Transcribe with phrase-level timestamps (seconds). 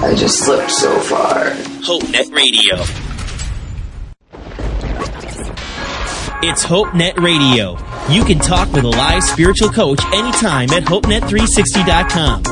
[0.00, 1.50] I just slipped so far.
[1.82, 3.07] HopeNet Radio.
[6.40, 7.72] It's HopeNet Radio.
[8.08, 12.42] You can talk with a live spiritual coach anytime at HopeNet360.com.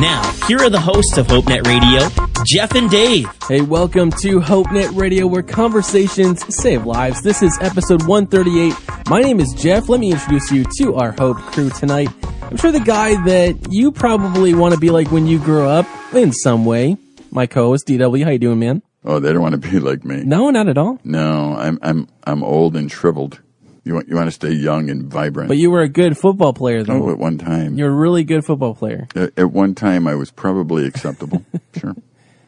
[0.00, 2.08] Now, here are the hosts of HopeNet Radio,
[2.44, 3.28] Jeff and Dave.
[3.46, 7.22] Hey, welcome to HopeNet Radio, where conversations save lives.
[7.22, 8.74] This is episode 138.
[9.08, 9.88] My name is Jeff.
[9.88, 12.08] Let me introduce you to our Hope crew tonight.
[12.42, 15.86] I'm sure the guy that you probably want to be like when you grow up
[16.12, 16.96] in some way.
[17.30, 18.82] My co-host DW, how you doing, man?
[19.08, 20.24] Oh, they don't want to be like me.
[20.24, 20.98] No, not at all.
[21.04, 23.40] No, I'm I'm I'm old and shriveled.
[23.86, 25.46] You want you want to stay young and vibrant.
[25.46, 27.04] But you were a good football player, though.
[27.04, 27.78] oh, at one time.
[27.78, 29.06] You're a really good football player.
[29.14, 31.44] At, at one time, I was probably acceptable.
[31.78, 31.94] sure,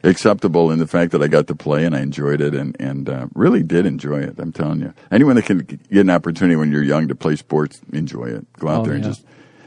[0.03, 3.09] acceptable in the fact that I got to play and I enjoyed it and and
[3.09, 4.35] uh, really did enjoy it.
[4.39, 7.81] I'm telling you, anyone that can get an opportunity when you're young to play sports,
[7.93, 8.53] enjoy it.
[8.55, 9.11] Go out Oh, there and yeah.
[9.11, 9.25] just.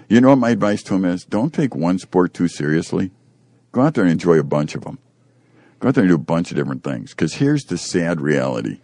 [0.09, 1.23] You know what my advice to him is?
[1.23, 3.11] Don't take one sport too seriously.
[3.71, 4.99] Go out there and enjoy a bunch of them.
[5.79, 7.11] Go out there and do a bunch of different things.
[7.11, 8.81] Because here's the sad reality.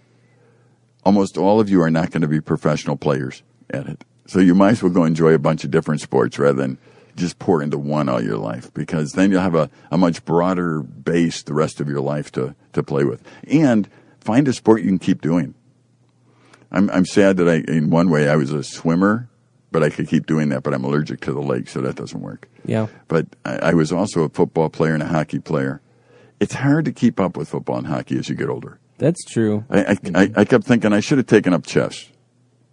[1.08, 4.03] Almost all of you are not going to be professional players at it.
[4.25, 6.77] So you might as well go enjoy a bunch of different sports rather than
[7.16, 10.81] just pour into one all your life because then you'll have a, a much broader
[10.81, 13.25] base the rest of your life to, to play with.
[13.49, 13.88] And
[14.19, 15.55] find a sport you can keep doing.
[16.73, 19.30] I'm, I'm sad that I, in one way, I was a swimmer,
[19.71, 22.19] but I could keep doing that, but I'm allergic to the lake, so that doesn't
[22.19, 22.49] work.
[22.66, 22.88] Yeah.
[23.08, 25.80] But I, I was also a football player and a hockey player.
[26.42, 28.81] It's hard to keep up with football and hockey as you get older.
[28.97, 29.65] That's true.
[29.69, 32.09] I, I, I, I kept thinking I should have taken up chess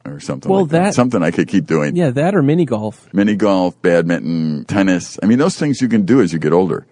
[0.05, 0.51] or something.
[0.51, 1.97] Well, like that, that- something I could keep doing.
[1.97, 3.13] Yeah, that or mini golf.
[3.13, 5.19] Mini golf, badminton, tennis.
[5.23, 6.87] I mean, those things you can do as you get older.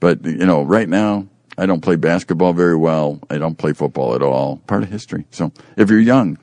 [0.00, 1.26] But you know, right now
[1.56, 3.18] I don't play basketball very well.
[3.30, 4.58] I don't play football at all.
[4.66, 5.24] Part of history.
[5.30, 6.38] So if you're young,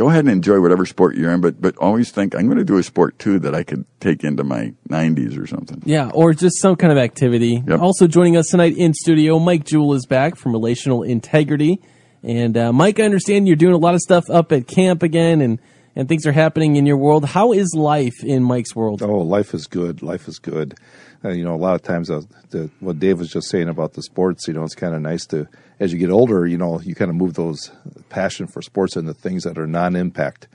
[0.00, 1.42] go ahead and enjoy whatever sport you're in.
[1.42, 4.24] But but always think I'm going to do a sport too that I could take
[4.24, 5.82] into my 90s or something.
[5.84, 7.62] Yeah, or just some kind of activity.
[7.66, 7.80] Yep.
[7.80, 11.82] Also joining us tonight in studio, Mike Jewell is back from Relational Integrity.
[12.22, 15.42] And uh, Mike, I understand you're doing a lot of stuff up at camp again,
[15.42, 15.58] and
[15.94, 17.26] and things are happening in your world.
[17.26, 19.02] How is life in Mike's world?
[19.02, 20.02] Oh, life is good.
[20.02, 20.78] Life is good.
[21.24, 23.92] Uh, you know, a lot of times, uh, the, what Dave was just saying about
[23.92, 25.46] the sports, you know, it's kind of nice to,
[25.78, 27.70] as you get older, you know, you kind of move those
[28.08, 30.48] passion for sports into things that are non-impact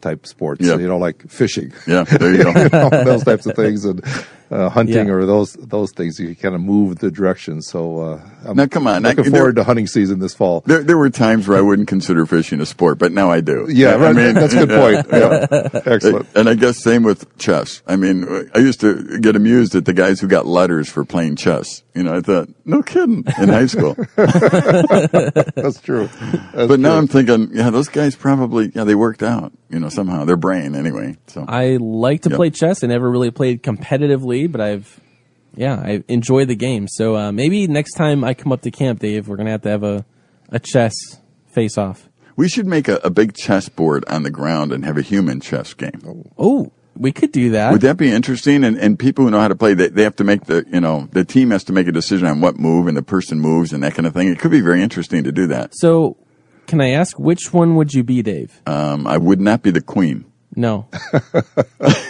[0.00, 0.64] type sports.
[0.64, 0.76] Yeah.
[0.76, 2.50] You know, like fishing, Yeah, there you go.
[2.62, 4.04] you know, those types of things, and
[4.50, 5.12] uh, hunting Yeah.
[5.12, 6.18] or those those things.
[6.18, 7.62] You kind of move the direction.
[7.62, 9.02] So uh, I'm Now, come on.
[9.02, 10.62] looking I- forward to hunting season this fall.
[10.66, 13.66] There, there were times where I wouldn't consider fishing a sport, but now I do.
[13.68, 15.06] Yeah, I mean, that's a good point.
[15.20, 15.80] Yeah.
[15.86, 16.26] Excellent.
[16.34, 17.82] And I guess same with chess.
[17.86, 21.36] I mean, I used to get amused at the guys who got letters for playing
[21.36, 21.82] chess.
[21.94, 23.94] You know, I thought, no kidding, in high school.
[24.16, 26.08] That's true.
[26.54, 26.96] That's but now.
[26.96, 30.74] I'm thinking, yeah, those guys probably, yeah, they worked out, you know, somehow, their brain
[30.74, 31.16] anyway.
[31.26, 32.36] So, I like to Yep.
[32.36, 32.84] play chess.
[32.84, 35.00] I never really played competitively, but I've,
[35.54, 36.86] yeah, I enjoy the game.
[36.88, 39.70] So uh, maybe next time I come up to camp, Dave, we're gonna have to
[39.70, 40.04] have a
[40.50, 40.94] a chess
[41.46, 42.08] face off.
[42.36, 45.40] we should make a, a big chess board on the ground and have a human
[45.40, 46.24] chess game.
[46.38, 47.72] Oh, we could do that.
[47.72, 48.64] Would that be interesting?
[48.64, 50.80] And, and people who know how to play, they, they have to make the, you
[50.80, 53.72] know, the team has to make a decision on what move and the person moves
[53.72, 54.28] and that kind of thing.
[54.28, 55.72] It could be very interesting to do that.
[55.74, 56.16] so,
[56.66, 58.60] can I ask which one would you be, Dave?
[58.66, 60.24] Um, I would not be the queen.
[60.54, 60.88] No.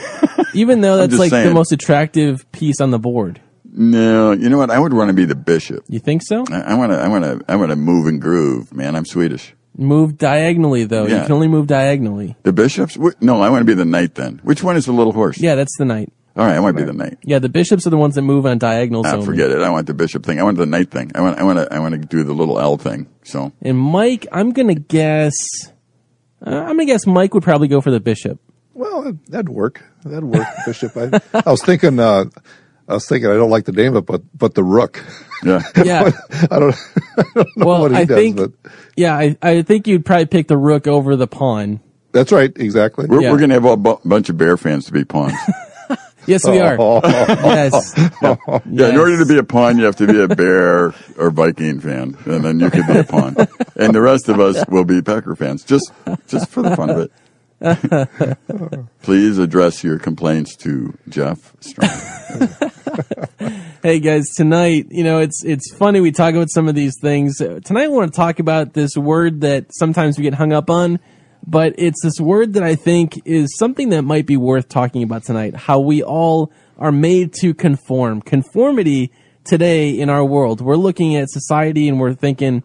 [0.54, 1.54] Even though that's just like the saying.
[1.54, 3.40] most attractive piece on the board.
[3.72, 4.70] No, you know what?
[4.70, 5.84] I would want to be the bishop.
[5.88, 6.44] You think so?
[6.50, 8.96] I want to, I want to, I want to move and groove, man.
[8.96, 9.54] I'm Swedish.
[9.76, 11.06] Move diagonally though.
[11.06, 11.22] You Yeah.
[11.22, 12.36] can only move diagonally.
[12.42, 12.96] The bishops?
[12.96, 14.40] Wh- No, I want to be the knight then.
[14.42, 15.38] Which one is the little horse?
[15.40, 16.12] Yeah, that's the knight.
[16.36, 17.18] All right, I want to be the knight.
[17.24, 19.26] Yeah, the bishops are the ones that move on diagonals Ah, only.
[19.26, 19.60] forget it.
[19.60, 20.40] I want the bishop thing.
[20.40, 21.12] I want the knight thing.
[21.14, 23.06] I want, I want to, I want to do the little L thing.
[23.24, 25.34] So And Mike, I'm gonna guess.
[26.44, 28.40] Uh, I'm gonna guess Mike would probably go for the bishop.
[28.80, 29.82] Well, that'd work.
[30.04, 30.96] That'd work, Bishop.
[30.96, 31.98] I, I was thinking.
[32.00, 32.24] Uh,
[32.88, 33.30] I was thinking.
[33.30, 35.04] I don't like the name of it, but but the Rook.
[35.44, 36.10] yeah, Yeah.
[36.50, 36.74] I don't.
[37.18, 38.36] I don't know well, what he I does, think.
[38.36, 38.52] but
[38.96, 41.80] Yeah, I, I think you'd probably pick the rook over the pawn.
[42.12, 42.50] that's right.
[42.56, 43.06] Exactly.
[43.06, 43.32] we're, Yeah.
[43.32, 45.34] we're going to have a bu- bunch of bear fans to be pawns.
[46.26, 46.76] Yes, we are.
[46.78, 47.92] Oh, Yes.
[48.22, 51.80] Yeah, in order to be a pawn, you have to be a bear or Viking
[51.80, 53.36] fan, and then you could be a pawn.
[53.76, 55.90] And the rest of us will be Packer fans, just
[56.28, 57.12] just for the fun of it.
[59.02, 61.90] Please address your complaints to Jeff Strong.
[63.82, 67.38] Hey guys, tonight, you know, it's it's funny we talk about some of these things.
[67.38, 71.00] Tonight I want to talk about this word that sometimes we get hung up on,
[71.46, 75.24] but it's this word that I think is something that might be worth talking about
[75.24, 75.56] tonight.
[75.56, 78.20] How we all are made to conform.
[78.20, 79.12] Conformity
[79.44, 80.60] today in our world.
[80.60, 82.62] We're looking at society and we're thinking,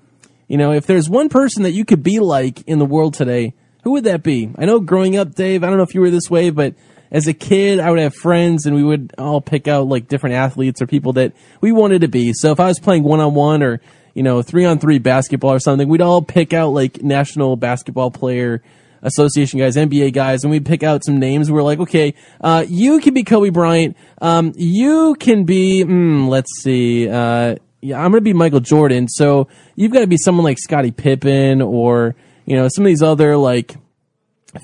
[0.50, 3.54] you know, if there's one person that you could be like in the world today,
[3.86, 4.52] who would that be?
[4.58, 6.74] I know growing up, Dave, I don't know if you were this way, but
[7.12, 10.36] as a kid, I would have friends and we would all pick out like different
[10.36, 12.34] athletes or people that we wanted to be.
[12.34, 13.80] So if I was playing one on one or,
[14.16, 18.10] you know, three on three basketball or something, we'd all pick out like national basketball
[18.10, 18.64] player
[19.04, 21.52] association guys, NBA guys, and we'd pick out some names.
[21.52, 23.96] We're like, okay, uh, you can be Kobe Bryant.
[24.20, 29.08] Um, you can be, mm, let's see, uh, yeah, I'm going to be Michael Jordan.
[29.08, 32.16] So you've got to be someone like Scottie Pippen or,
[32.46, 33.76] you know, some of these other like,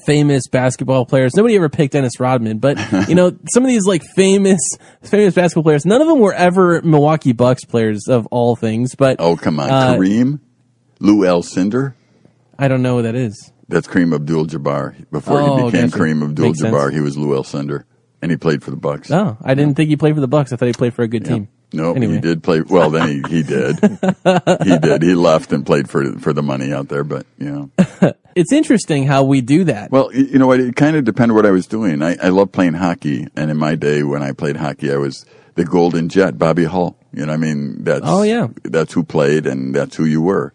[0.06, 1.36] famous basketball players.
[1.36, 2.78] Nobody ever picked Dennis Rodman, but
[3.10, 4.60] you know, some of these like famous,
[5.04, 9.18] famous basketball players, none of them were ever Milwaukee Bucks players of all things, but
[9.20, 9.70] Oh, come on.
[9.70, 10.40] Uh, Kareem?
[11.00, 11.94] Lou Alcindor?
[12.58, 13.52] I don't know who that is.
[13.68, 15.10] That's Kareem Abdul-Jabbar.
[15.12, 16.04] Before Oh, he became gotcha.
[16.04, 17.84] Kareem Abdul-Jabbar, he was Lou Alcindor,
[18.22, 19.10] and he played for the Bucks.
[19.12, 20.54] Oh, I didn't think he played for the Bucks.
[20.54, 21.48] I thought he played for a good team.
[21.74, 22.16] No, Anyway.
[22.16, 22.62] he did play.
[22.62, 23.80] Well, then he, he did.
[24.64, 25.02] he did.
[25.02, 27.04] He left and played for for the money out there.
[27.06, 27.50] But you
[28.02, 29.90] know, It's interesting how we do that.
[29.92, 30.60] well, you know what?
[30.60, 32.02] It kind of depended what I was doing.
[32.02, 35.26] I, I love playing hockey, and in my day when I played hockey, I was
[35.56, 36.98] the Golden Jet, Bobby Hull.
[37.14, 38.48] You know, what I mean, that's Oh, yeah.
[38.64, 40.54] that's who played, and that's who you were.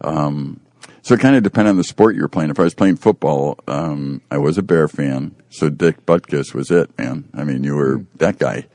[0.00, 0.60] Um,
[1.02, 2.50] so it kind of depended on the sport you were playing.
[2.50, 6.70] If I was playing football, um, I was a Bear fan, so Dick Butkus was
[6.70, 7.28] it, man.
[7.34, 8.66] I mean, you were that guy.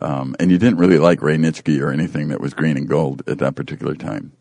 [0.00, 3.22] Um, and you didn't really like Ray Nitschke or anything that was green and gold
[3.26, 4.32] at that particular time.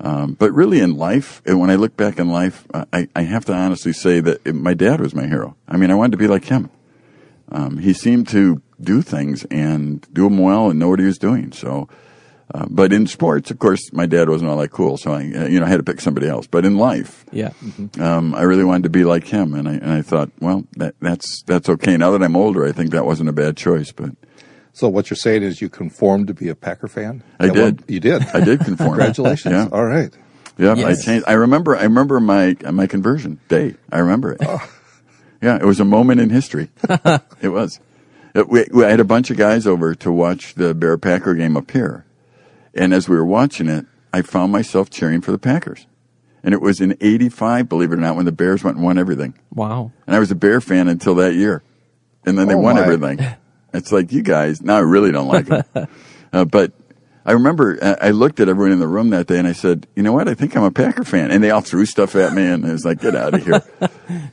[0.00, 3.44] Um, but really in life, and when I look back in life, I, I have
[3.46, 5.56] to honestly say that it, my dad was my hero.
[5.68, 6.70] I mean, I wanted to be like him.
[7.52, 11.18] Um, he seemed to do things and do them well and know what he was
[11.18, 11.52] doing.
[11.52, 11.88] So,
[12.54, 14.96] uh, but in sports, of course, my dad wasn't all that cool.
[14.96, 16.46] So I, uh, you know, I had to pick somebody else.
[16.46, 17.52] But in life, yeah.
[17.98, 20.94] um, I really wanted to be like him, and I and I thought, well, that,
[21.00, 21.96] that's that's okay.
[21.96, 23.92] Now that I'm older, I think that wasn't a bad choice.
[23.92, 24.12] But
[24.80, 27.22] So what you're saying is you conformed to be a Packer fan?
[27.38, 27.84] I At one- did.
[27.86, 28.22] you did.
[28.32, 28.88] I did conform.
[28.92, 29.52] Congratulations.
[29.52, 29.68] Yeah.
[29.70, 30.10] All right.
[30.56, 31.02] Yeah, Yes.
[31.02, 31.24] I changed.
[31.28, 31.76] I remember.
[31.76, 33.74] I remember my my conversion day.
[33.92, 34.38] I remember it.
[34.40, 34.58] Oh.
[35.42, 36.70] Yeah, it was a moment in history.
[37.42, 37.78] it was.
[38.34, 41.34] It, we, we, I had a bunch of guys over to watch the Bear Packer
[41.34, 42.06] game up here,
[42.74, 43.84] and as we were watching it,
[44.14, 45.86] I found myself cheering for the Packers.
[46.42, 48.96] And it was in '85, believe it or not, when the Bears went and won
[48.96, 49.34] everything.
[49.54, 49.92] Wow.
[50.06, 51.62] And I was a Bear fan until that year,
[52.24, 52.82] and then they Oh, won my.
[52.82, 53.18] everything.
[53.72, 54.62] It's like you guys.
[54.62, 55.64] Now I really don't like them.
[56.32, 56.72] uh, but
[57.24, 59.86] I remember uh, I looked at everyone in the room that day, and I said,
[59.94, 60.28] "You know what?
[60.28, 62.72] I think I'm a Packer fan." And they all threw stuff at me, and I
[62.72, 63.62] was like, "Get out of here!"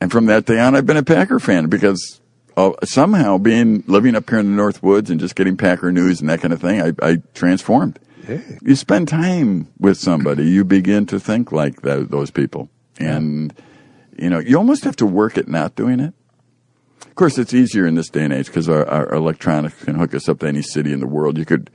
[0.00, 2.20] and from that day on, I've been a Packer fan because
[2.56, 6.20] uh, somehow being living up here in the North Woods and just getting Packer news
[6.20, 7.98] and that kind of thing, I, I transformed.
[8.24, 8.58] Hey.
[8.62, 13.52] You spend time with somebody, you begin to think like tho- those people, and
[14.16, 16.14] you know you almost have to work at not doing it.
[17.14, 20.16] Of course, it's easier in this day and age because our, our electronics can hook
[20.16, 21.38] us up to any city in the world.
[21.38, 21.70] You could,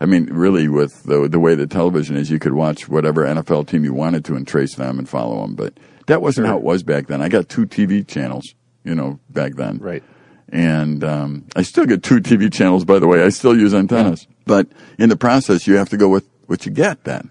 [0.00, 3.68] I mean, really, with the the way the television is, you could watch whatever NFL
[3.68, 5.56] team you wanted to and trace them and follow them.
[5.56, 7.20] But that wasn't how it was back then.
[7.20, 9.76] I got two TV channels, you know, back then.
[9.76, 10.02] Right.
[10.48, 13.22] And um, I still get two TV channels, by the way.
[13.22, 14.26] I still use antennas.
[14.46, 14.68] But
[14.98, 17.28] in the process, you have to go with what you get then.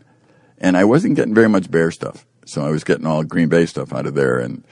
[0.60, 2.24] And I wasn't getting very much Bear stuff.
[2.46, 4.38] So I was getting all Green Bay stuff out of there.
[4.38, 4.64] And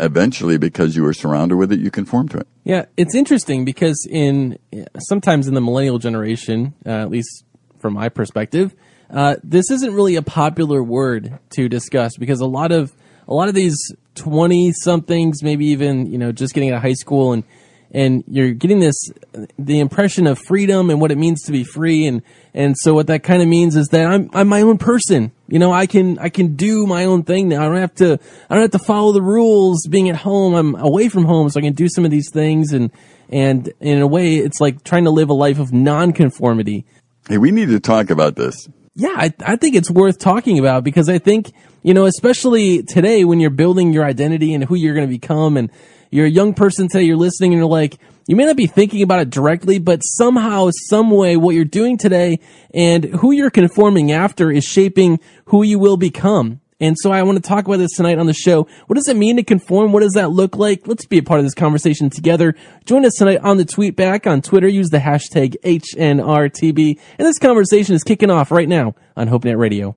[0.00, 2.46] eventually, because you were surrounded with it, you conform to it.
[2.64, 4.58] Yeah, it's interesting because in
[4.98, 7.44] sometimes in the millennial generation, uh, at least
[7.78, 8.74] from my perspective,
[9.10, 12.94] uh, this isn't really a popular word to discuss because a lot of
[13.26, 13.76] a lot of these
[14.14, 17.44] twenty somethings, maybe even you know just getting out of high school and
[17.90, 19.10] and you're getting this
[19.58, 23.06] the impression of freedom and what it means to be free and and so what
[23.06, 25.32] that kind of means is that I'm I'm my own person.
[25.48, 27.62] You know, I can I can do my own thing now.
[27.62, 28.18] I don't have to
[28.50, 30.54] I don't have to follow the rules being at home.
[30.54, 32.90] I'm away from home so I can do some of these things and
[33.30, 36.84] and in a way it's like trying to live a life of non-conformity.
[37.28, 38.68] Hey, we need to talk about this.
[38.94, 41.52] Yeah, I, I think it's worth talking about because I think,
[41.82, 45.56] you know, especially today when you're building your identity and who you're going to become
[45.56, 45.70] and
[46.10, 49.02] you're a young person today, you're listening and you're like, you may not be thinking
[49.02, 52.38] about it directly, but somehow, some way, what you're doing today
[52.74, 56.60] and who you're conforming after is shaping who you will become.
[56.78, 58.68] And so I want to talk about this tonight on the show.
[58.86, 59.92] What does it mean to conform?
[59.92, 60.86] What does that look like?
[60.86, 62.54] Let's be a part of this conversation together.
[62.84, 64.68] Join us tonight on the tweet back on Twitter.
[64.68, 67.00] Use the hashtag HNRTB.
[67.18, 69.96] And this conversation is kicking off right now on HopeNet Radio.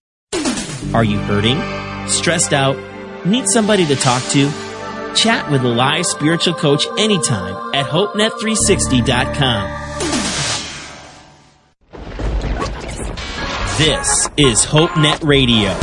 [0.94, 1.60] Are you hurting?
[2.08, 2.78] Stressed out?
[3.26, 4.71] Need somebody to talk to?
[5.16, 9.82] Chat with a live spiritual coach anytime at hopenet360.com.
[13.78, 15.74] This is HopeNet Radio.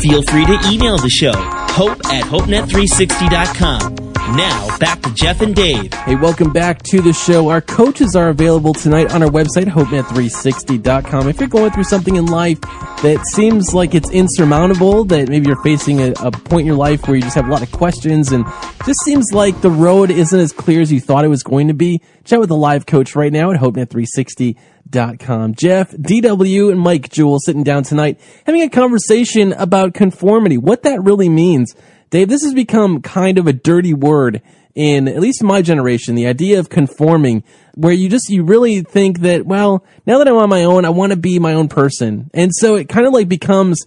[0.00, 5.94] Feel free to email the show, hope at hopenet360.com now, back to Jeff and Dave.
[5.94, 7.48] Hey, welcome back to the show.
[7.48, 11.28] Our coaches are available tonight on our website, hopenet360.com.
[11.28, 15.62] If you're going through something in life that seems like it's insurmountable, that maybe you're
[15.62, 18.32] facing a, a point in your life where you just have a lot of questions
[18.32, 18.44] and
[18.84, 21.74] just seems like the road isn't as clear as you thought it was going to
[21.74, 25.54] be, chat with a live coach right now at hopenet360.com.
[25.54, 31.00] Jeff, DW, and Mike Jewell sitting down tonight having a conversation about conformity, what that
[31.00, 31.76] really means
[32.10, 34.42] Dave, this has become kind of a dirty word
[34.76, 37.42] in at least my generation, the idea of conforming,
[37.74, 40.90] where you just, you really think that, well, now that I'm on my own, I
[40.90, 42.30] want to be my own person.
[42.34, 43.82] And so it kind of like becomes,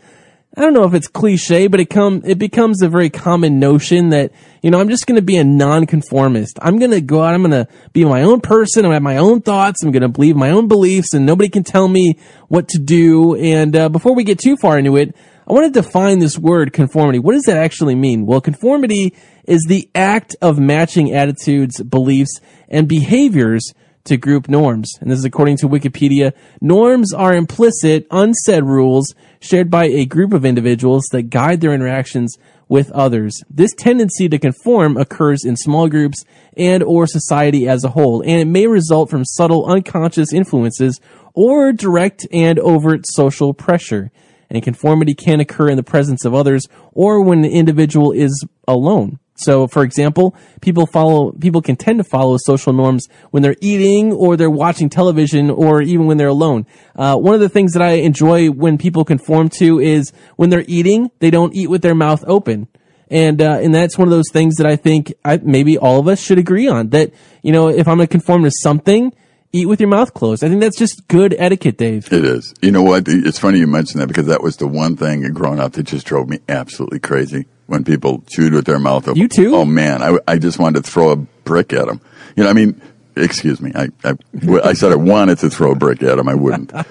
[0.58, 4.10] I don't know if it's cliche, but it come, it becomes a very common notion
[4.10, 4.32] that,
[4.64, 6.58] you know, I'm just going to be a nonconformist.
[6.60, 9.04] I'm going to go out, I'm going to be my own person, I'm to have
[9.04, 12.18] my own thoughts, I'm going to believe my own beliefs, and nobody can tell me
[12.48, 13.36] what to do.
[13.36, 15.16] And uh, before we get too far into it,
[15.50, 17.18] I want to define this word conformity.
[17.18, 18.28] What does that actually mean?
[18.28, 19.16] Well, conformity
[19.46, 24.94] is the act of matching attitudes, beliefs, and behaviors to group norms.
[25.02, 26.34] And this is according to Wikipedia.
[26.62, 32.38] Norms are implicit, unsaid rules shared by a group of individuals that guide their interactions
[32.68, 33.42] with others.
[33.50, 36.24] This tendency to conform occurs in small groups
[36.58, 41.02] and or society as a whole, and it may result from subtle unconscious influences
[41.34, 44.12] or direct and overt social pressure
[44.50, 49.20] and conformity can occur in the presence of others or when the individual is alone.
[49.40, 54.12] So, for example, people follow, people can tend to follow social norms when they're eating
[54.12, 56.66] or they're watching television or even when they're alone.
[56.94, 60.66] Uh, one of the things that I enjoy when people conform to is when they're
[60.68, 62.68] eating, they don't eat with their mouth open.
[63.10, 66.08] And, uh, and that's one of those things that I think I, maybe all of
[66.10, 69.14] us should agree on that, you know, if I'm going to conform to something,
[69.52, 70.44] eat with your mouth closed.
[70.44, 72.12] I think that's just good etiquette, Dave.
[72.12, 72.54] It is.
[72.62, 73.08] You know what?
[73.08, 76.06] It's funny you mentioned that because that was the one thing growing up that just
[76.06, 79.20] drove me absolutely crazy when people chewed with their mouth open.
[79.20, 79.56] You too?
[79.56, 82.02] Oh man, I, I just wanted to throw a brick at them.
[82.36, 82.82] You know, I mean,
[83.16, 83.72] excuse me.
[83.76, 84.16] I, I,
[84.64, 86.28] I said I wanted to throw a brick at them.
[86.28, 86.74] I wouldn't.
[86.74, 86.84] uh,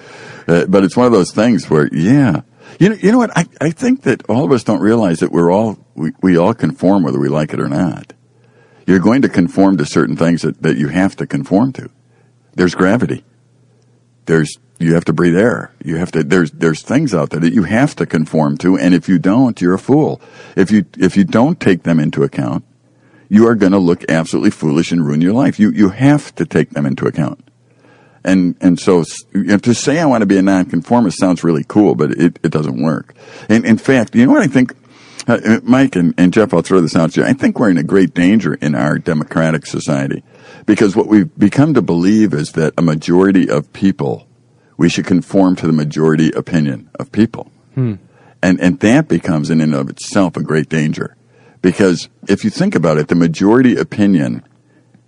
[0.66, 2.42] but it's one of those things where, yeah.
[2.78, 3.36] You know, you know what?
[3.36, 6.54] I, I think that all of us don't realize that we're all, we, we all
[6.54, 8.12] conform whether we like it or not.
[8.86, 11.90] You're going to conform to certain things that, that you have to conform to
[12.58, 13.24] there's gravity.
[14.26, 15.72] There's you have to breathe air.
[15.82, 18.94] You have to there's there's things out there that you have to conform to and
[18.94, 20.20] if you don't, you're a fool.
[20.56, 22.64] If you if you don't take them into account,
[23.28, 25.60] you are going to look absolutely foolish and ruin your life.
[25.60, 27.48] You you have to take them into account.
[28.24, 32.10] And and so to say I want to be a nonconformist sounds really cool, but
[32.10, 33.14] it, it doesn't work.
[33.48, 34.74] And in fact, you know what I think
[35.28, 37.26] uh, uh Mike and, and Jeff, I'll throw this out to you.
[37.26, 40.24] I think we're in a great danger in our democratic society
[40.68, 44.28] because what we've become to believe is that a majority of people,
[44.76, 47.50] we should conform to the majority opinion of people.
[47.75, 47.94] Hmm.
[48.42, 51.16] And, and that becomes in and of itself a great danger.
[51.62, 54.44] Because if you think about it, the majority opinion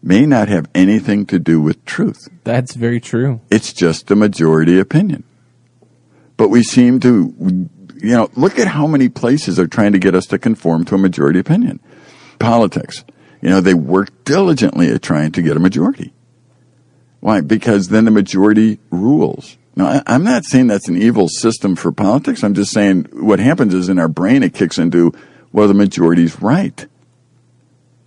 [0.02, 2.26] may not have anything to do with truth.
[2.43, 3.43] That's very true.
[3.50, 5.25] It's just the majority opinion.
[6.38, 7.69] But we seem to, you
[8.17, 10.99] know, look at how many places are trying to get us to conform to a
[10.99, 11.81] majority opinion.
[12.38, 13.05] Politics.
[13.41, 16.13] You know, they work diligently at trying to get a majority.
[17.21, 17.41] Why?
[17.41, 19.57] Because then the majority rules.
[19.77, 22.43] Now, I'm not saying that's an evil system for politics.
[22.43, 25.13] I'm just saying what happens is in our brain it kicks into,
[25.53, 26.87] well, the majority's right.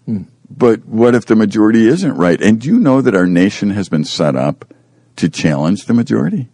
[0.06, 0.24] Hmm.
[0.50, 2.40] But what if the majority isn't right?
[2.42, 4.72] And do you know that our nation has been set up
[5.16, 6.50] to challenge the majority?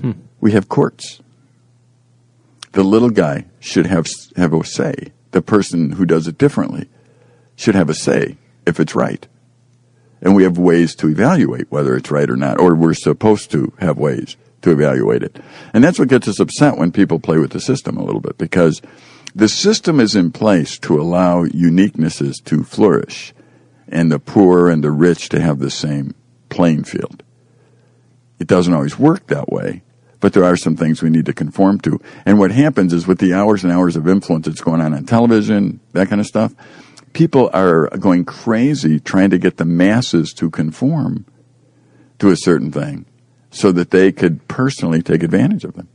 [0.00, 0.12] Hmm.
[0.40, 1.20] We have courts.
[2.72, 4.06] The little guy should have
[4.36, 5.12] have a say.
[5.30, 6.88] The person who does it differently
[7.60, 9.28] should have a say if it's right.
[10.22, 13.72] And we have ways to evaluate whether it's right or not, or we're supposed to
[13.78, 15.38] have ways to evaluate it.
[15.74, 18.38] And that's what gets us upset when people play with the system a little bit,
[18.38, 18.80] because
[19.34, 23.34] the system is in place to allow uniquenesses to flourish
[23.88, 26.14] and the poor and the rich to have the same
[26.48, 27.22] playing field.
[28.38, 29.82] It doesn't always work that way,
[30.18, 32.00] but there are some things we need to conform to.
[32.24, 35.04] And what happens is with the hours and hours of influence that's going on on
[35.04, 36.54] television, that kind of stuff,
[37.12, 41.26] people are going crazy trying to get the masses to conform
[42.18, 43.06] to a certain thing
[43.50, 45.88] so that they could personally take advantage of them.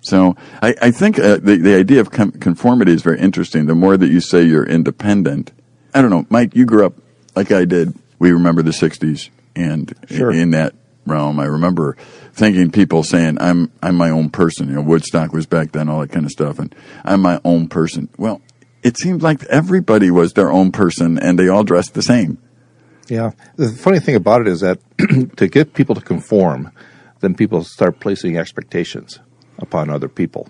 [0.00, 3.66] So I, I think uh, the, the idea of com- conformity is very interesting.
[3.66, 5.52] The more that you say you're independent,
[5.94, 6.94] I don't know, Mike, you grew up
[7.34, 7.94] like I did.
[8.18, 10.32] We remember the 60s and sure.
[10.32, 10.74] in that
[11.06, 11.96] realm, I remember
[12.32, 14.68] thinking people saying, I'm, I'm my own person.
[14.68, 16.58] You know, Woodstock was back then, all that kind of stuff.
[16.58, 18.08] And I'm my own person.
[18.16, 18.40] Well,
[18.82, 22.38] it seemed like everybody was their own person and they all dressed the same.
[23.08, 23.32] Yeah.
[23.56, 24.78] The funny thing about it is that
[25.36, 26.72] to get people to conform,
[27.20, 29.20] then people start placing expectations
[29.58, 30.48] upon other people.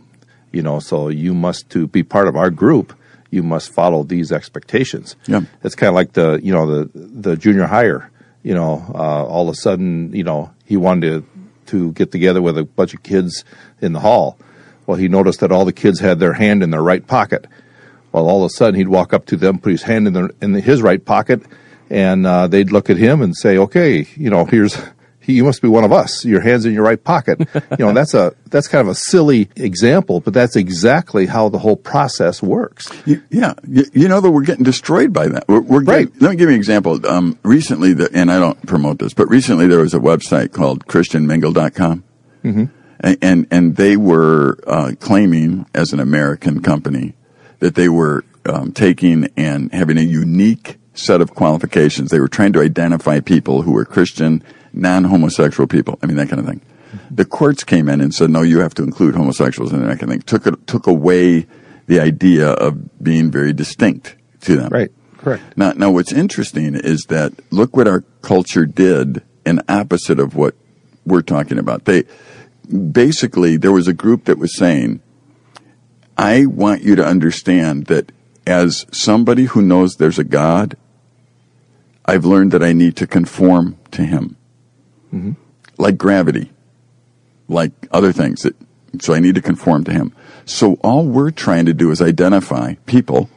[0.53, 2.95] You know, so you must to be part of our group,
[3.31, 5.17] you must follow these expectations.
[5.27, 5.41] Yeah.
[5.65, 8.11] It's kind of like the you know the the junior hire.
[8.43, 11.27] You know, uh, all of a sudden, you know, he wanted to
[11.67, 13.45] to get together with a bunch of kids
[13.81, 14.39] in the hall.
[14.87, 17.47] Well, he noticed that all the kids had their hand in their right pocket.
[18.13, 20.31] Well, all of a sudden, he'd walk up to them, put his hand in their
[20.41, 21.43] in his right pocket,
[21.91, 24.77] and uh, they'd look at him and say, "Okay, you know, here's
[25.27, 26.25] you must be one of us.
[26.25, 27.41] Your hands in your right pocket.
[27.55, 31.59] you know, that's a that's kind of a silly example, but that's exactly how the
[31.59, 32.91] whole process works.
[33.07, 35.49] You, yeah, you, you, know that we're getting destroyed by that.
[35.49, 36.07] We're, we're right.
[36.07, 37.07] Getting, let me give you an example.
[37.07, 40.87] Um, recently, the, and I don't promote this, but recently there was a website called
[40.87, 42.05] ChristianMingle.com.
[42.45, 42.65] Mm-hmm.
[43.01, 47.15] And, and, and they were uh, claiming as an American company
[47.63, 52.11] that they were um, taking and having a unique set of qualifications.
[52.11, 54.43] They were trying to identify people who were Christian
[54.73, 55.97] non-homosexual people.
[56.03, 56.61] I mean, that kind of thing.
[57.09, 60.03] The courts came in and said, no, you have to include homosexuals and that kind
[60.03, 60.23] of thing.
[60.23, 61.47] Took, it, took away
[61.87, 64.73] the idea of being very distinct to them.
[64.73, 64.91] Right.
[65.19, 65.57] Correct.
[65.57, 70.57] Now, now what's interesting is that look what our culture did in opposite of what
[71.07, 71.85] we're talking about.
[71.85, 72.03] They,
[72.69, 75.01] basically, there was a group that was saying,
[76.17, 78.13] I want you to understand that
[78.47, 80.77] as somebody who knows there's a God,
[82.05, 84.37] I've learned that I need to conform to Him
[85.13, 85.33] mm-hmm.
[85.79, 86.51] like gravity,
[87.49, 88.43] like other things.
[88.43, 88.57] That,
[89.01, 90.15] so I need to conform to him.
[90.45, 93.31] So all we're trying to do is identify people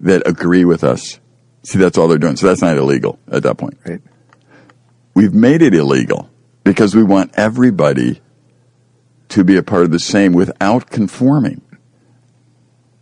[0.00, 1.20] that agree with us.
[1.64, 2.36] See, that's all they're doing.
[2.36, 3.78] So that's not illegal at that point.
[3.86, 4.00] Right.
[5.14, 6.30] We've made it illegal
[6.64, 8.20] because we want everybody
[9.32, 11.62] to be a part of the same without conforming.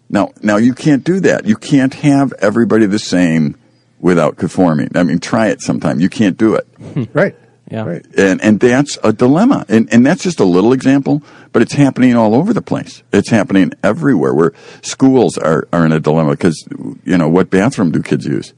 [0.08, 1.44] Now, now you can't do that.
[1.44, 3.56] You can't have everybody the same
[3.98, 4.90] without conforming.
[4.94, 6.00] I mean, try it sometime.
[6.00, 6.68] You can't do it.
[7.12, 7.36] right.
[7.68, 7.84] Yeah.
[7.84, 8.04] Right.
[8.16, 9.64] And and that's a dilemma.
[9.68, 11.22] And and that's just a little example,
[11.52, 13.04] but it's happening all over the place.
[13.12, 16.64] It's happening everywhere where schools are, are in a dilemma because
[17.04, 18.54] you know, what bathroom do kids use?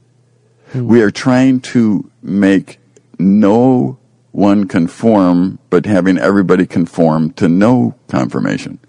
[0.71, 0.87] Hmm.
[0.87, 2.79] We are trying to make
[3.19, 3.99] no
[4.33, 8.79] one conform, but having everybody conform to no confirmation.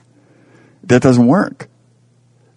[0.83, 1.69] That doesn't work.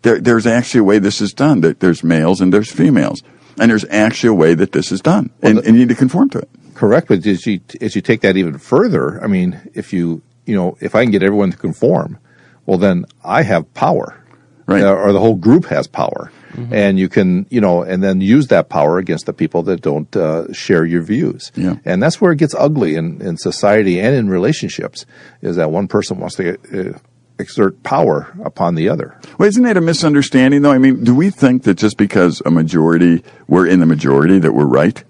[0.01, 1.61] There, there's actually a way this is done.
[1.61, 3.21] That there's males and there's females
[3.59, 5.89] and there's actually a way that this is done, well, and, the, and, you need
[5.89, 6.49] to conform to it.
[6.73, 10.55] Correct, but as you as you take that even further, I mean, if you you
[10.55, 12.19] know if I can get everyone to conform,
[12.65, 14.23] well then I have power,
[14.65, 14.83] right?
[14.83, 16.73] Or the whole group has power, mm-hmm.
[16.73, 20.13] and you can you know and then use that power against the people that don't
[20.15, 21.51] uh, share your views.
[21.55, 21.75] Yeah.
[21.85, 25.05] and that's where it gets ugly in in society and in relationships.
[25.41, 26.57] Is that one person wants to.
[26.73, 26.97] Uh,
[27.39, 29.15] exert power upon the other.
[29.37, 30.71] Well, isn't that a misunderstanding, though?
[30.71, 34.53] I mean, do we think that just because a majority, we're in the majority, that
[34.53, 35.03] we're right?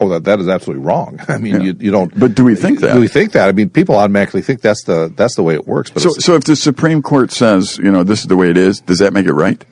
[0.00, 1.20] Oh, that that is absolutely wrong.
[1.28, 1.60] I mean, yeah.
[1.60, 2.16] you, you don't.
[2.18, 2.94] But do we think that?
[2.94, 3.48] Do we think that?
[3.48, 5.90] I mean, people automatically think that's the that's the way it works.
[5.90, 8.56] But so, so if the Supreme Court says, you know, this is the way it
[8.56, 9.64] is, does that make it right?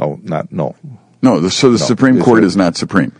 [0.00, 0.74] Oh, not no.
[1.22, 1.40] No.
[1.40, 3.12] The, so the no, Supreme Court is not supreme.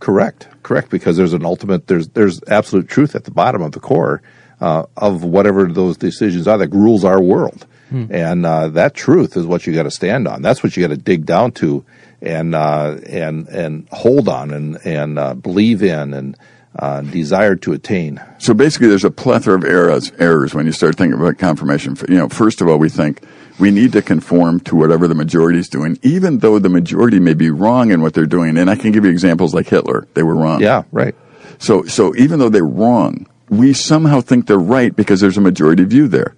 [0.00, 0.48] Correct.
[0.62, 0.90] Correct.
[0.90, 1.86] Because there's an ultimate.
[1.86, 4.22] There's there's absolute truth at the bottom of the core
[4.60, 7.66] uh, of whatever those decisions are that rules our world.
[7.90, 8.06] Hmm.
[8.10, 10.42] And uh, that truth is what you got to stand on.
[10.42, 11.84] That's what you got to dig down to
[12.20, 16.36] and uh, and and hold on and and uh, believe in and
[16.78, 18.20] uh, desire to attain.
[18.38, 21.96] So basically, there's a plethora of errors errors when you start thinking about confirmation.
[22.08, 23.22] You know, first of all, we think
[23.58, 27.34] we need to conform to whatever the majority is doing, even though the majority may
[27.34, 28.56] be wrong in what they're doing.
[28.56, 30.60] And I can give you examples like Hitler; they were wrong.
[30.60, 31.14] Yeah, right.
[31.58, 35.84] So so even though they're wrong, we somehow think they're right because there's a majority
[35.84, 36.34] view there.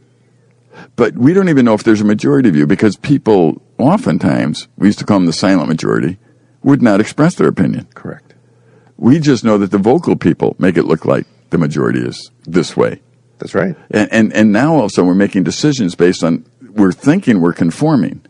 [0.97, 4.99] But we don't even know if there's a majority view because people oftentimes, we used
[5.01, 6.19] to call them the silent majority,
[6.63, 7.89] would not express their opinion.
[7.95, 8.35] Correct.
[8.97, 12.77] We just know that the vocal people make it look like the majority is this
[12.77, 13.01] way.
[13.39, 13.77] That's right.
[13.91, 16.45] And, and, and now also we're making decisions based on,
[16.79, 18.23] we're thinking we're conforming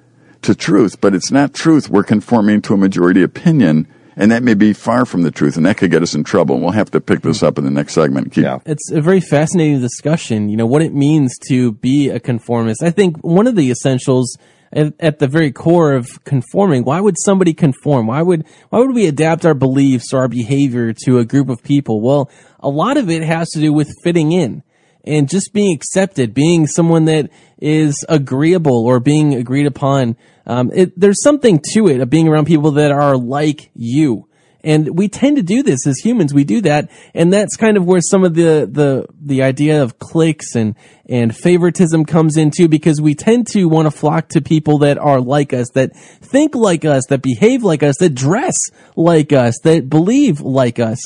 [0.42, 1.88] to truth, but it's not truth.
[1.88, 3.86] We're conforming to a majority opinion
[4.18, 6.56] and that may be far from the truth, and that could get us in trouble.
[6.56, 8.32] And we'll have to pick this up in the next segment.
[8.32, 8.58] Keep yeah.
[8.66, 10.48] It's a very fascinating discussion.
[10.48, 12.82] You know what it means to be a conformist.
[12.82, 14.36] I think one of the essentials
[14.72, 16.82] at, at, the very core of conforming.
[16.82, 18.08] Why would somebody conform?
[18.08, 21.62] Why would why would we adapt our beliefs or our behavior to a group of
[21.62, 22.00] people?
[22.00, 24.64] Well, a lot of it has to do with fitting in
[25.08, 30.16] and just being accepted, being someone that is agreeable or being agreed upon.
[30.46, 34.28] Um, it, there's something to it of being around people that are like you.
[34.64, 36.34] And we tend to do this as humans.
[36.34, 36.90] We do that.
[37.14, 40.74] And that's kind of where some of the, the, the idea of cliques and,
[41.06, 45.20] and favoritism comes into because we tend to want to flock to people that are
[45.20, 48.56] like us, that think like us, that behave like us, that dress
[48.96, 50.98] like us, that believe like us.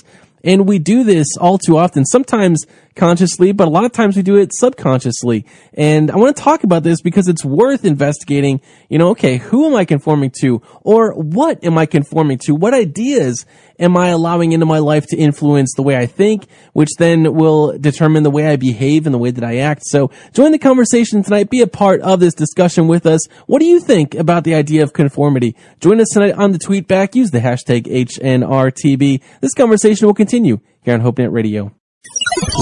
[0.44, 4.22] And we do this all too often, sometimes consciously, but a lot of times we
[4.22, 5.46] do it subconsciously.
[5.74, 9.66] And I want to talk about this because it's worth investigating, you know, okay, who
[9.66, 10.62] am I conforming to?
[10.82, 12.54] Or what am I conforming to?
[12.54, 13.46] What ideas
[13.78, 17.76] am I allowing into my life to influence the way I think, which then will
[17.78, 19.82] determine the way I behave and the way that I act.
[19.86, 21.50] So join the conversation tonight.
[21.50, 23.26] Be a part of this discussion with us.
[23.46, 25.56] What do you think about the idea of conformity?
[25.80, 27.14] Join us tonight on the tweet back.
[27.14, 29.20] Use the hashtag HNRTB.
[29.40, 31.72] This conversation will continue here on HopeNet Radio.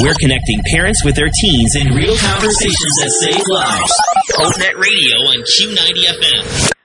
[0.02, 3.92] We're connecting parents with their teens in real conversations that save lives.
[4.36, 6.79] HopeNet Radio on Q90 FM.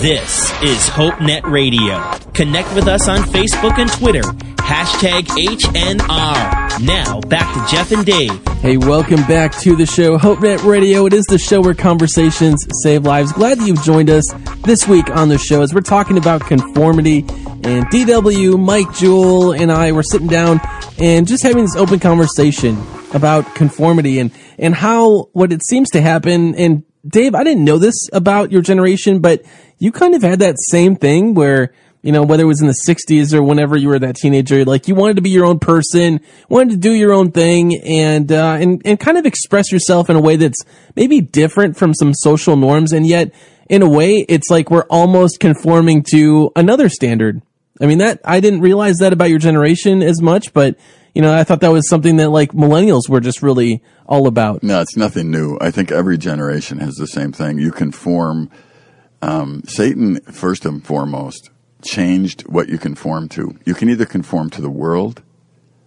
[0.00, 2.00] This is HopeNet Radio.
[2.32, 4.22] Connect with us on Facebook and Twitter.
[4.62, 6.80] Hashtag HNR.
[6.80, 8.32] Now, back to Jeff and Dave.
[8.60, 11.04] Hey, welcome back to the show, HopeNet Radio.
[11.04, 13.30] It is the show where conversations save lives.
[13.32, 14.24] Glad that you've joined us
[14.64, 17.18] this week on the show as we're talking about conformity.
[17.62, 20.62] And DW, Mike Jewell, and I were sitting down
[20.98, 22.82] and just having this open conversation
[23.12, 26.54] about conformity and, and how what it seems to happen.
[26.54, 29.42] And Dave, I didn't know this about your generation, but
[29.80, 32.82] you kind of had that same thing where, you know, whether it was in the
[32.86, 36.20] 60s or whenever you were that teenager, like you wanted to be your own person,
[36.50, 40.16] wanted to do your own thing and, uh, and, and kind of express yourself in
[40.16, 40.64] a way that's
[40.96, 42.92] maybe different from some social norms.
[42.92, 43.34] And yet,
[43.70, 47.40] in a way, it's like we're almost conforming to another standard.
[47.80, 50.76] I mean, that, I didn't realize that about your generation as much, but,
[51.14, 54.62] you know, I thought that was something that like millennials were just really all about.
[54.62, 55.56] No, it's nothing new.
[55.58, 57.58] I think every generation has the same thing.
[57.58, 58.50] You conform
[59.22, 61.50] um, Satan, first and foremost,
[61.82, 63.58] changed what you conform to.
[63.64, 65.22] You can either conform to the world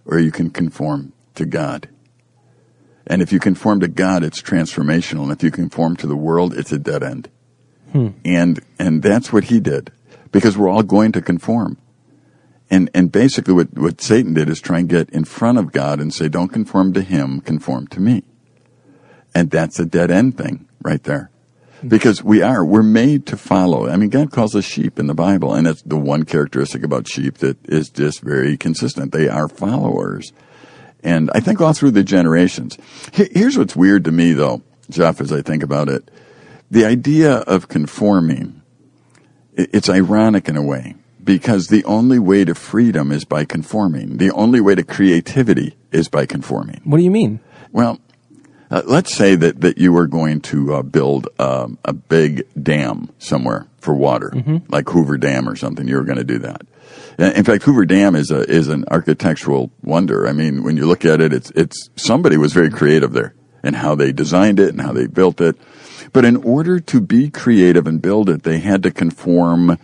[0.04, 1.88] or you can conform to God.
[3.06, 5.24] And if you conform to God, it's transformational.
[5.24, 7.28] And if you conform to the world, it's a dead end.
[7.92, 8.08] Hmm.
[8.24, 9.92] And, and that's what he did
[10.32, 11.78] because we're all going to conform.
[12.70, 16.00] And, and basically what, what Satan did is try and get in front of God
[16.00, 18.24] and say, don't conform to him, conform to me.
[19.34, 21.30] And that's a dead end thing right there
[21.88, 23.88] because we are we're made to follow.
[23.88, 27.08] I mean god calls us sheep in the bible and it's the one characteristic about
[27.08, 29.12] sheep that is just very consistent.
[29.12, 30.32] They are followers.
[31.02, 32.78] And i think all through the generations.
[33.12, 36.10] Here's what's weird to me though jeff as i think about it.
[36.70, 38.62] The idea of conforming
[39.56, 44.16] it's ironic in a way because the only way to freedom is by conforming.
[44.16, 46.80] The only way to creativity is by conforming.
[46.84, 47.40] What do you mean?
[47.72, 48.00] Well
[48.74, 53.08] uh, let's say that, that you were going to uh, build um, a big dam
[53.18, 54.56] somewhere for water, Mm-hmm.
[54.68, 55.86] like Hoover Dam or something.
[55.86, 56.62] You were going to do that.
[57.18, 60.26] In fact, Hoover Dam is a is an architectural wonder.
[60.26, 63.76] I mean, when you look at it, it's it's somebody was very creative there and
[63.76, 65.56] how they designed it and how they built it.
[66.12, 69.78] But in order to be creative and build it, they had to conform